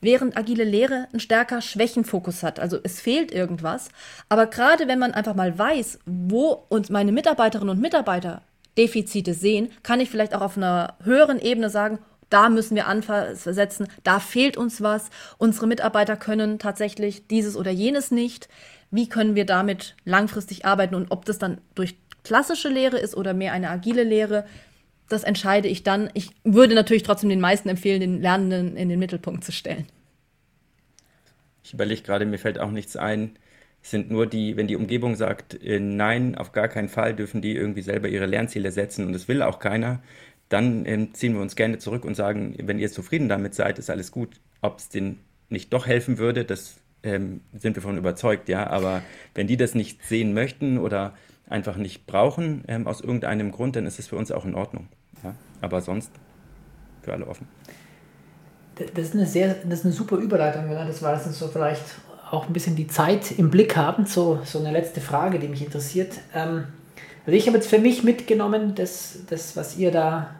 [0.00, 2.60] während agile Lehre einen stärker Schwächenfokus hat.
[2.60, 3.88] Also es fehlt irgendwas.
[4.28, 8.42] Aber gerade wenn man einfach mal weiß, wo uns meine Mitarbeiterinnen und Mitarbeiter
[8.78, 11.98] Defizite sehen, kann ich vielleicht auch auf einer höheren Ebene sagen,
[12.30, 18.12] da müssen wir ansetzen, da fehlt uns was, unsere Mitarbeiter können tatsächlich dieses oder jenes
[18.12, 18.48] nicht.
[18.92, 23.34] Wie können wir damit langfristig arbeiten und ob das dann durch klassische Lehre ist oder
[23.34, 24.44] mehr eine agile Lehre,
[25.10, 26.08] das entscheide ich dann.
[26.14, 29.86] Ich würde natürlich trotzdem den meisten empfehlen, den Lernenden in den Mittelpunkt zu stellen.
[31.64, 33.36] Ich überlege gerade, mir fällt auch nichts ein.
[33.82, 37.42] Es sind nur die, wenn die Umgebung sagt, äh, nein, auf gar keinen Fall dürfen
[37.42, 40.02] die irgendwie selber ihre Lernziele setzen und das will auch keiner,
[40.48, 43.90] dann ähm, ziehen wir uns gerne zurück und sagen, wenn ihr zufrieden damit seid, ist
[43.90, 44.40] alles gut.
[44.60, 48.68] Ob es denen nicht doch helfen würde, das ähm, sind wir von überzeugt, ja.
[48.68, 49.02] Aber
[49.34, 51.14] wenn die das nicht sehen möchten oder
[51.48, 54.88] einfach nicht brauchen, ähm, aus irgendeinem Grund, dann ist es für uns auch in Ordnung.
[55.60, 56.10] Aber sonst
[57.02, 57.46] für alle offen.
[58.94, 60.86] Das ist eine sehr, das ist eine super Überleitung, oder?
[60.86, 61.84] Das war das so vielleicht
[62.30, 64.06] auch ein bisschen die Zeit im Blick haben.
[64.06, 66.14] So, so eine letzte Frage, die mich interessiert.
[66.34, 66.64] Ähm,
[67.26, 70.30] also ich habe jetzt für mich mitgenommen, das, das, was ihr da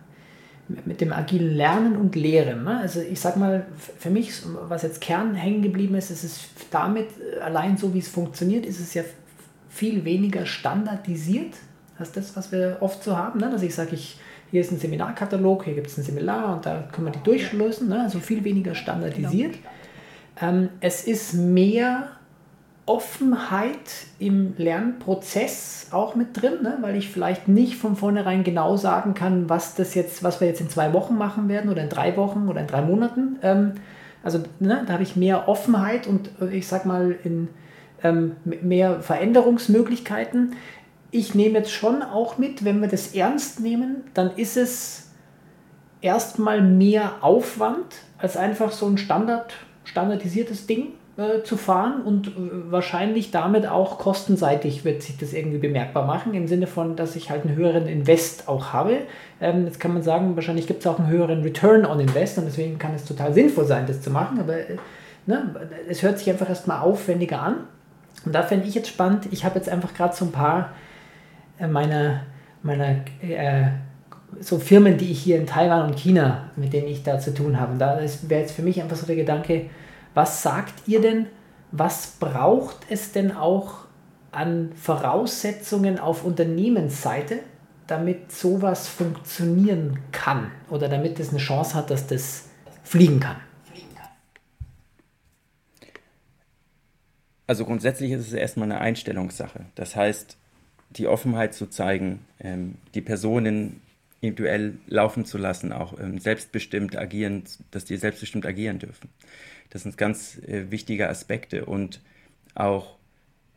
[0.84, 2.64] mit dem agilen Lernen und Lehren.
[2.64, 2.78] Ne?
[2.78, 3.66] Also ich sag mal,
[3.98, 4.32] für mich,
[4.68, 6.40] was jetzt Kern hängen geblieben ist, ist es
[6.70, 7.08] damit,
[7.42, 9.02] allein so wie es funktioniert, ist es ja
[9.68, 11.54] viel weniger standardisiert
[11.98, 13.40] als das, was wir oft so haben.
[13.40, 13.50] Ne?
[13.50, 14.18] Also ich sage, ich,
[14.50, 17.88] hier ist ein Seminarkatalog, hier gibt es ein Seminar und da können wir die durchlösen.
[17.88, 18.02] Ne?
[18.02, 19.52] Also viel weniger standardisiert.
[19.52, 20.50] Genau.
[20.52, 22.08] Ähm, es ist mehr
[22.86, 23.78] Offenheit
[24.18, 26.78] im Lernprozess auch mit drin, ne?
[26.80, 30.60] weil ich vielleicht nicht von vornherein genau sagen kann, was das jetzt, was wir jetzt
[30.60, 33.38] in zwei Wochen machen werden oder in drei Wochen oder in drei Monaten.
[33.42, 33.72] Ähm,
[34.22, 37.48] also ne, da habe ich mehr Offenheit und äh, ich sag mal in
[38.02, 40.56] ähm, mehr Veränderungsmöglichkeiten.
[41.10, 45.10] Ich nehme jetzt schon auch mit, wenn wir das ernst nehmen, dann ist es
[46.00, 49.52] erstmal mehr Aufwand als einfach so ein Standard,
[49.84, 52.30] standardisiertes Ding äh, zu fahren und äh,
[52.70, 57.30] wahrscheinlich damit auch kostenseitig wird sich das irgendwie bemerkbar machen, im Sinne von, dass ich
[57.30, 58.98] halt einen höheren Invest auch habe.
[59.40, 62.44] Ähm, jetzt kann man sagen, wahrscheinlich gibt es auch einen höheren Return on Invest und
[62.44, 64.76] deswegen kann es total sinnvoll sein, das zu machen, aber äh,
[65.26, 65.54] ne,
[65.88, 67.56] es hört sich einfach erstmal aufwendiger an.
[68.24, 70.70] Und da fände ich jetzt spannend, ich habe jetzt einfach gerade so ein paar
[71.68, 72.22] meiner,
[72.62, 73.70] meiner äh,
[74.38, 77.58] so Firmen, die ich hier in Taiwan und China, mit denen ich da zu tun
[77.58, 77.72] habe.
[77.72, 79.70] Und da wäre jetzt für mich einfach so der Gedanke,
[80.14, 81.26] was sagt ihr denn,
[81.72, 83.86] was braucht es denn auch
[84.32, 87.40] an Voraussetzungen auf Unternehmensseite,
[87.86, 92.48] damit sowas funktionieren kann oder damit es eine Chance hat, dass das
[92.84, 93.36] fliegen kann?
[97.50, 99.64] Also grundsätzlich ist es erstmal eine Einstellungssache.
[99.74, 100.36] Das heißt,
[100.90, 103.80] die Offenheit zu zeigen, ähm, die Personen
[104.20, 109.08] individuell laufen zu lassen, auch ähm, selbstbestimmt agieren, dass die selbstbestimmt agieren dürfen.
[109.70, 112.00] Das sind ganz äh, wichtige Aspekte und
[112.54, 112.96] auch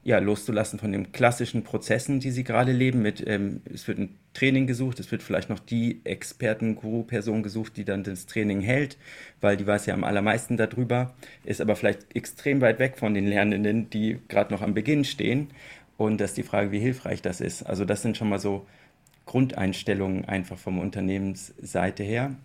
[0.05, 3.01] ja, loszulassen von den klassischen Prozessen, die sie gerade leben.
[3.01, 7.85] Mit, ähm, es wird ein Training gesucht, es wird vielleicht noch die Experten-Guru-Person gesucht, die
[7.85, 8.97] dann das Training hält,
[9.39, 11.13] weil die weiß ja am allermeisten darüber,
[11.45, 15.49] ist aber vielleicht extrem weit weg von den Lernenden, die gerade noch am Beginn stehen.
[15.97, 17.63] Und das ist die Frage, wie hilfreich das ist.
[17.63, 18.65] Also das sind schon mal so
[19.25, 22.35] Grundeinstellungen einfach vom Unternehmensseite her.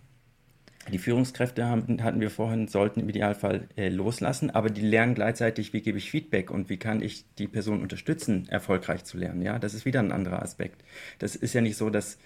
[0.91, 5.73] Die Führungskräfte haben, hatten wir vorhin, sollten im Idealfall äh, loslassen, aber die lernen gleichzeitig,
[5.73, 9.41] wie gebe ich Feedback und wie kann ich die Person unterstützen, erfolgreich zu lernen.
[9.41, 10.83] Ja, das ist wieder ein anderer Aspekt.
[11.19, 12.17] Das ist ja nicht so, dass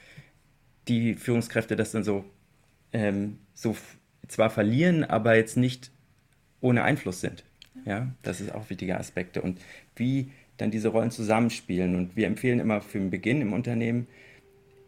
[0.88, 2.26] die Führungskräfte das dann so,
[2.94, 3.76] ähm, so
[4.28, 5.92] zwar verlieren, aber jetzt nicht
[6.62, 7.44] ohne Einfluss sind.
[7.86, 9.42] Ja, das ist auch wichtige Aspekte.
[9.42, 9.60] Und
[9.96, 11.96] wie dann diese Rollen zusammenspielen.
[11.96, 14.08] Und wir empfehlen immer für den Beginn im Unternehmen,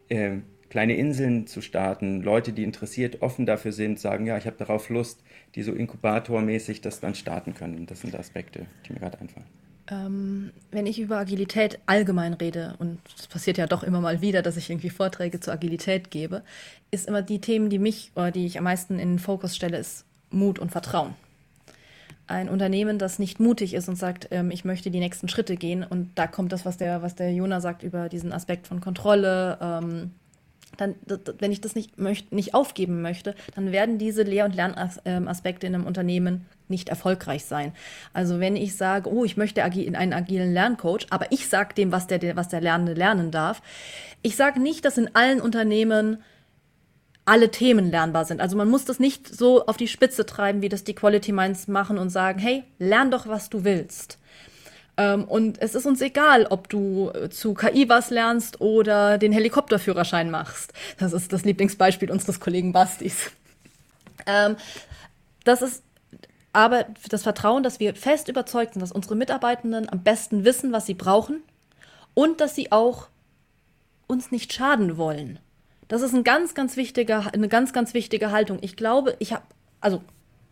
[0.10, 0.38] äh,
[0.70, 4.90] kleine Inseln zu starten, Leute, die interessiert, offen dafür sind, sagen, ja, ich habe darauf
[4.90, 5.24] Lust,
[5.56, 7.86] die so inkubatormäßig das dann starten können.
[7.86, 9.46] Das sind Aspekte, die mir gerade einfallen.
[9.88, 14.42] Ähm, wenn ich über Agilität allgemein rede, und es passiert ja doch immer mal wieder,
[14.42, 16.44] dass ich irgendwie Vorträge zur Agilität gebe,
[16.90, 19.78] ist immer die Themen, die mich oder die ich am meisten in den Fokus stelle,
[19.78, 21.14] ist Mut und Vertrauen.
[22.28, 25.84] Ein Unternehmen, das nicht mutig ist und sagt, ähm, ich möchte die nächsten Schritte gehen,
[25.84, 29.58] und da kommt das, was der, was der Jona sagt über diesen Aspekt von Kontrolle,
[29.62, 30.12] ähm,
[30.78, 30.96] dann,
[31.40, 35.76] wenn ich das nicht, möcht, nicht aufgeben möchte, dann werden diese Lehr- und Lernaspekte in
[35.76, 37.74] einem Unternehmen nicht erfolgreich sein.
[38.14, 41.92] Also wenn ich sage, oh, ich möchte in einen agilen Lerncoach, aber ich sage dem,
[41.92, 43.62] was der, was der Lernende lernen darf.
[44.22, 46.18] Ich sage nicht, dass in allen Unternehmen
[47.26, 48.40] alle Themen lernbar sind.
[48.40, 51.68] Also man muss das nicht so auf die Spitze treiben, wie das die Quality Minds
[51.68, 54.20] machen und sagen, hey, lern doch, was du willst.
[54.98, 59.32] Ähm, und es ist uns egal, ob du äh, zu KI was lernst oder den
[59.32, 60.74] Helikopterführerschein machst.
[60.98, 63.32] Das ist das Lieblingsbeispiel unseres Kollegen Bastis.
[64.28, 64.56] Ähm,
[65.44, 65.84] das ist
[66.54, 70.86] aber das Vertrauen, dass wir fest überzeugt sind, dass unsere Mitarbeitenden am besten wissen, was
[70.86, 71.44] sie brauchen
[72.14, 73.08] und dass sie auch
[74.08, 75.40] uns nicht schaden wollen.
[75.88, 78.58] Das ist ein ganz, ganz wichtiger, eine ganz, ganz wichtige Haltung.
[78.62, 79.44] Ich glaube, ich habe,
[79.82, 80.02] also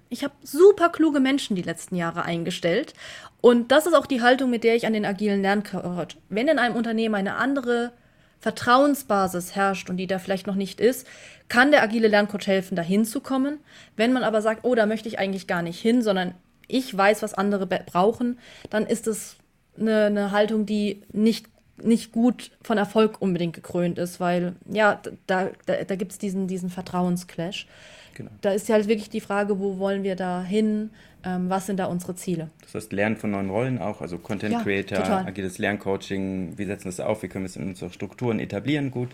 [0.09, 2.93] ich habe super kluge Menschen die letzten Jahre eingestellt.
[3.41, 6.17] Und das ist auch die Haltung, mit der ich an den agilen Lerncoach.
[6.29, 7.91] Wenn in einem Unternehmen eine andere
[8.39, 11.07] Vertrauensbasis herrscht und die da vielleicht noch nicht ist,
[11.47, 13.59] kann der agile Lerncoach helfen, da hinzukommen.
[13.95, 16.35] Wenn man aber sagt, oh, da möchte ich eigentlich gar nicht hin, sondern
[16.67, 18.37] ich weiß, was andere brauchen,
[18.69, 19.37] dann ist es
[19.79, 21.47] eine, eine Haltung, die nicht
[21.83, 26.47] nicht gut von Erfolg unbedingt gekrönt ist, weil ja, da, da, da gibt es diesen,
[26.47, 27.67] diesen Vertrauensclash.
[28.15, 28.31] Genau.
[28.41, 30.91] Da ist ja halt wirklich die Frage, wo wollen wir da hin?
[31.25, 32.49] Ähm, was sind da unsere Ziele?
[32.61, 36.85] Das heißt, Lernen von neuen Rollen auch, also Content Creator, ja, agiles Lerncoaching, wie setzen
[36.85, 39.09] wir das auf, wie können wir es in unsere Strukturen etablieren, gut.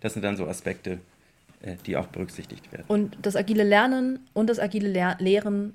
[0.00, 0.98] Das sind dann so Aspekte,
[1.62, 2.84] äh, die auch berücksichtigt werden.
[2.88, 5.74] Und das agile Lernen und das agile Lehr Lehren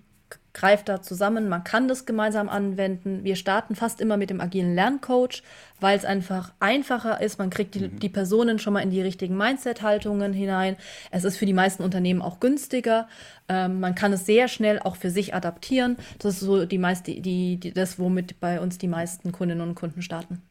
[0.53, 3.23] greift da zusammen, man kann das gemeinsam anwenden.
[3.23, 5.43] Wir starten fast immer mit dem agilen Lerncoach,
[5.79, 7.39] weil es einfach einfacher ist.
[7.39, 7.99] Man kriegt die, mhm.
[7.99, 10.75] die Personen schon mal in die richtigen Mindset-Haltungen hinein.
[11.11, 13.07] Es ist für die meisten Unternehmen auch günstiger.
[13.47, 15.97] Ähm, man kann es sehr schnell auch für sich adaptieren.
[16.19, 19.75] Das ist so die meiste, die, die, das, womit bei uns die meisten Kundinnen und
[19.75, 20.41] Kunden starten.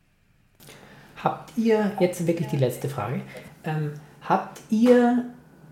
[1.23, 3.23] Habt ihr, jetzt wirklich die letzte Frage,
[3.65, 5.25] ähm, habt ihr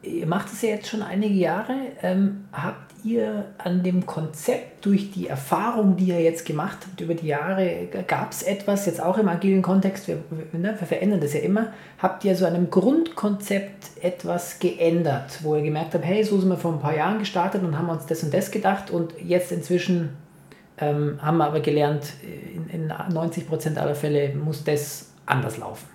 [0.07, 1.75] ihr macht es ja jetzt schon einige Jahre.
[2.03, 7.15] Ähm, habt ihr an dem Konzept durch die Erfahrung, die ihr jetzt gemacht habt über
[7.15, 10.17] die Jahre, gab es etwas, jetzt auch im agilen Kontext, wir,
[10.53, 15.55] ne, wir verändern das ja immer, habt ihr so an einem Grundkonzept etwas geändert, wo
[15.57, 18.07] ihr gemerkt habt, hey, so sind wir vor ein paar Jahren gestartet und haben uns
[18.07, 20.11] das und das gedacht und jetzt inzwischen
[20.79, 25.87] ähm, haben wir aber gelernt, in, in 90 Prozent aller Fälle muss das anders laufen.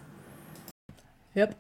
[1.36, 1.56] Yep.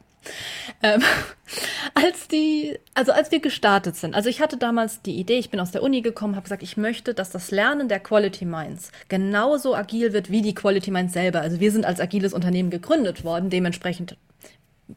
[0.83, 1.01] Ähm,
[1.93, 5.59] als die, also als wir gestartet sind, also ich hatte damals die Idee, ich bin
[5.59, 9.75] aus der Uni gekommen, habe gesagt, ich möchte, dass das Lernen der Quality Minds genauso
[9.75, 11.41] agil wird wie die Quality Minds selber.
[11.41, 14.17] Also wir sind als agiles Unternehmen gegründet worden, dementsprechend,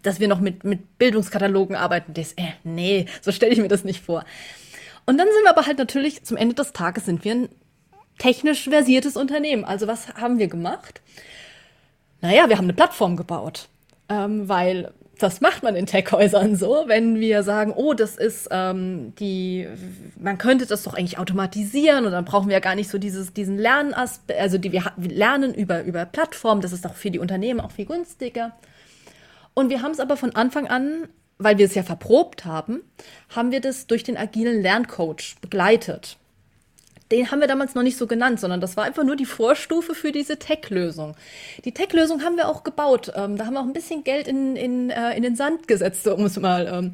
[0.02, 3.84] dass wir noch mit, mit Bildungskatalogen arbeiten, das, äh, nee, so stelle ich mir das
[3.84, 4.24] nicht vor.
[5.06, 7.48] Und dann sind wir aber halt natürlich, zum Ende des Tages sind wir ein
[8.18, 9.64] technisch versiertes Unternehmen.
[9.64, 11.02] Also was haben wir gemacht?
[12.20, 13.68] Naja, wir haben eine Plattform gebaut.
[14.08, 19.14] Ähm, weil das macht man in Tech-Häusern so, wenn wir sagen, oh, das ist ähm,
[19.16, 19.68] die,
[20.18, 23.32] man könnte das doch eigentlich automatisieren und dann brauchen wir ja gar nicht so dieses,
[23.32, 27.18] diesen Lernaspekt, also die, wir, wir lernen über, über Plattformen, das ist doch für die
[27.18, 28.52] Unternehmen auch viel günstiger.
[29.54, 31.08] Und wir haben es aber von Anfang an,
[31.38, 32.80] weil wir es ja verprobt haben,
[33.34, 36.16] haben wir das durch den agilen Lerncoach begleitet
[37.16, 39.94] den haben wir damals noch nicht so genannt, sondern das war einfach nur die Vorstufe
[39.94, 41.16] für diese Tech-Lösung.
[41.64, 43.12] Die Tech-Lösung haben wir auch gebaut.
[43.14, 46.06] Ähm, da haben wir auch ein bisschen Geld in, in, äh, in den Sand gesetzt,
[46.08, 46.66] um es mal.
[46.66, 46.92] Ähm.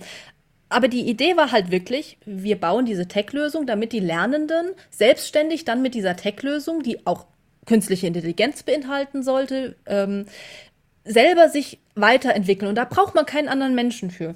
[0.68, 5.82] Aber die Idee war halt wirklich, wir bauen diese Tech-Lösung, damit die Lernenden selbstständig dann
[5.82, 7.26] mit dieser Tech-Lösung, die auch
[7.66, 10.26] künstliche Intelligenz beinhalten sollte, ähm,
[11.04, 12.68] selber sich weiterentwickeln.
[12.68, 14.34] Und da braucht man keinen anderen Menschen für.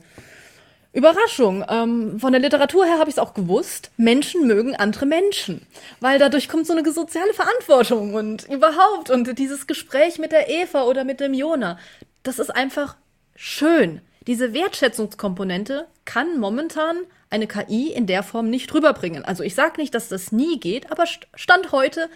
[0.94, 1.64] Überraschung.
[1.68, 3.90] Ähm, von der Literatur her habe ich es auch gewusst.
[3.96, 5.66] Menschen mögen andere Menschen.
[6.00, 9.10] Weil dadurch kommt so eine soziale Verantwortung und überhaupt.
[9.10, 11.78] Und dieses Gespräch mit der Eva oder mit dem Jona,
[12.22, 12.96] das ist einfach
[13.34, 14.00] schön.
[14.28, 16.96] Diese Wertschätzungskomponente kann momentan
[17.28, 19.24] eine KI in der Form nicht rüberbringen.
[19.24, 22.08] Also ich sage nicht, dass das nie geht, aber Stand heute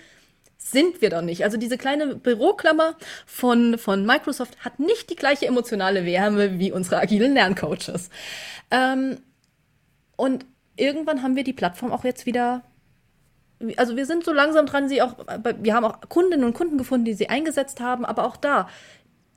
[0.59, 1.45] sind wir doch nicht.
[1.45, 6.99] Also diese kleine Büroklammer von, von Microsoft hat nicht die gleiche emotionale Wärme wie unsere
[6.99, 8.11] agilen Lerncoaches.
[8.71, 9.19] Ähm,
[10.16, 10.47] und
[10.77, 12.62] irgendwann haben wir die Plattform auch jetzt wieder.
[13.77, 15.16] Also wir sind so langsam dran, sie auch,
[15.61, 18.69] wir haben auch Kundinnen und Kunden gefunden, die sie eingesetzt haben, aber auch da,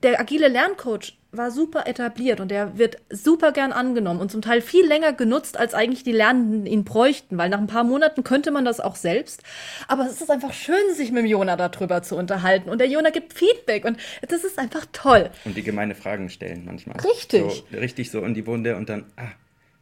[0.03, 4.61] der agile Lerncoach war super etabliert und der wird super gern angenommen und zum Teil
[4.61, 8.51] viel länger genutzt, als eigentlich die Lernenden ihn bräuchten, weil nach ein paar Monaten könnte
[8.51, 9.41] man das auch selbst.
[9.87, 13.11] Aber es ist einfach schön, sich mit dem Jona darüber zu unterhalten und der Jona
[13.11, 13.97] gibt Feedback und
[14.27, 15.29] das ist einfach toll.
[15.45, 16.99] Und die gemeine Fragen stellen manchmal.
[16.99, 17.63] Richtig.
[17.71, 19.31] So, richtig so in die Wunde und dann, ah,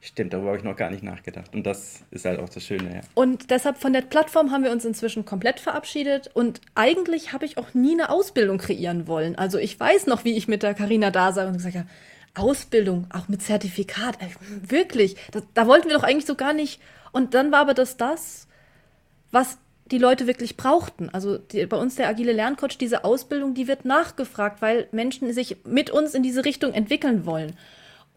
[0.02, 1.54] Stimmt, darüber habe ich noch gar nicht nachgedacht.
[1.54, 3.02] Und das ist halt auch das Schöne, ja.
[3.16, 6.32] Und deshalb von der Plattform haben wir uns inzwischen komplett verabschiedet.
[6.34, 9.36] Und eigentlich habe ich auch nie eine Ausbildung kreieren wollen.
[9.36, 11.90] Also ich weiß noch, wie ich mit der Karina da saß und gesagt habe,
[12.34, 14.18] Ausbildung, auch mit Zertifikat,
[14.62, 16.80] wirklich, das, da wollten wir doch eigentlich so gar nicht.
[17.12, 18.48] Und dann war aber das das,
[19.32, 19.58] was
[19.92, 21.10] die Leute wirklich brauchten.
[21.10, 25.58] Also die, bei uns der agile Lerncoach, diese Ausbildung, die wird nachgefragt, weil Menschen sich
[25.66, 27.58] mit uns in diese Richtung entwickeln wollen.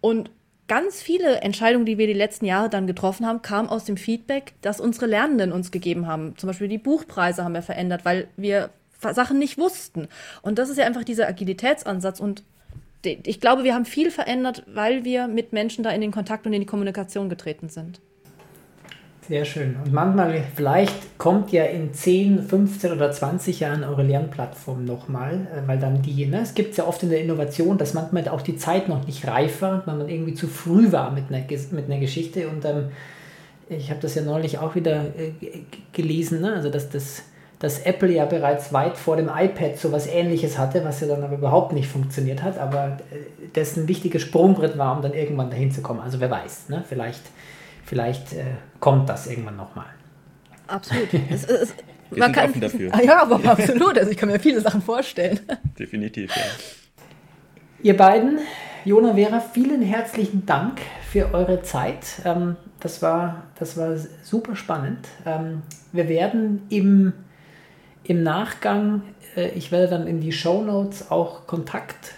[0.01, 0.30] Und
[0.72, 4.54] ganz viele Entscheidungen, die wir die letzten Jahre dann getroffen haben, kamen aus dem Feedback,
[4.62, 6.34] das unsere Lernenden uns gegeben haben.
[6.38, 10.08] Zum Beispiel die Buchpreise haben wir verändert, weil wir Sachen nicht wussten.
[10.40, 12.20] Und das ist ja einfach dieser Agilitätsansatz.
[12.20, 12.42] Und
[13.04, 16.54] ich glaube, wir haben viel verändert, weil wir mit Menschen da in den Kontakt und
[16.54, 18.00] in die Kommunikation getreten sind.
[19.33, 19.76] Sehr schön.
[19.83, 25.66] Und manchmal, vielleicht kommt ja in 10, 15 oder 20 Jahren eure Lernplattform nochmal, äh,
[25.66, 28.59] weil dann die, ne, es gibt ja oft in der Innovation, dass manchmal auch die
[28.59, 31.99] Zeit noch nicht reif war, weil man irgendwie zu früh war mit einer, mit einer
[31.99, 32.47] Geschichte.
[32.47, 32.91] Und ähm,
[33.70, 35.33] ich habe das ja neulich auch wieder äh,
[35.95, 36.53] gelesen, ne?
[36.53, 37.22] also dass das
[37.59, 41.22] dass Apple ja bereits weit vor dem iPad so was ähnliches hatte, was ja dann
[41.22, 45.49] aber überhaupt nicht funktioniert hat, aber äh, das ein wichtiges Sprungbrett war, um dann irgendwann
[45.49, 46.01] dahin zu kommen.
[46.01, 46.85] Also wer weiß, ne?
[46.87, 47.22] vielleicht
[47.93, 48.45] vielleicht äh,
[48.80, 49.84] kommt das irgendwann nochmal.
[50.66, 51.12] Absolut.
[51.30, 51.74] es, es,
[52.09, 52.90] Wir man sind kann, offen dafür.
[53.05, 53.99] Ja, aber absolut.
[53.99, 55.40] Also ich kann mir viele Sachen vorstellen.
[55.78, 56.43] Definitiv, ja.
[57.82, 58.38] Ihr beiden,
[58.86, 60.80] Jona Vera, vielen herzlichen Dank
[61.11, 62.22] für eure Zeit.
[62.24, 65.07] Ähm, das, war, das war super spannend.
[65.26, 65.61] Ähm,
[65.93, 67.12] wir werden im,
[68.05, 69.03] im Nachgang,
[69.36, 72.14] äh, ich werde dann in die Show Notes auch Kontakt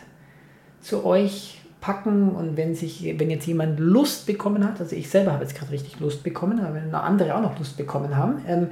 [0.81, 5.32] zu euch packen und wenn sich, wenn jetzt jemand Lust bekommen hat, also ich selber
[5.32, 8.69] habe jetzt gerade richtig Lust bekommen, aber wenn andere auch noch Lust bekommen haben, ähm,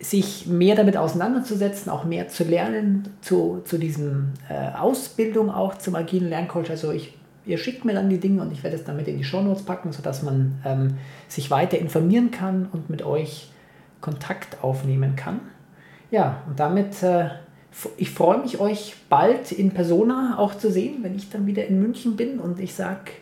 [0.00, 5.94] sich mehr damit auseinanderzusetzen, auch mehr zu lernen zu, zu diesem äh, Ausbildung auch zum
[5.94, 6.68] agilen Lerncoach.
[6.68, 7.16] Also ich,
[7.46, 9.90] ihr schickt mir dann die Dinge und ich werde es damit in die Shownotes packen,
[9.92, 10.98] sodass man ähm,
[11.28, 13.50] sich weiter informieren kann und mit euch
[14.02, 15.40] Kontakt aufnehmen kann.
[16.10, 17.30] Ja, und damit äh,
[17.96, 21.80] ich freue mich, euch bald in Persona auch zu sehen, wenn ich dann wieder in
[21.80, 22.38] München bin.
[22.38, 23.12] Und ich sage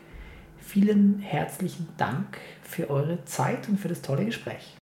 [0.58, 4.79] vielen herzlichen Dank für eure Zeit und für das tolle Gespräch.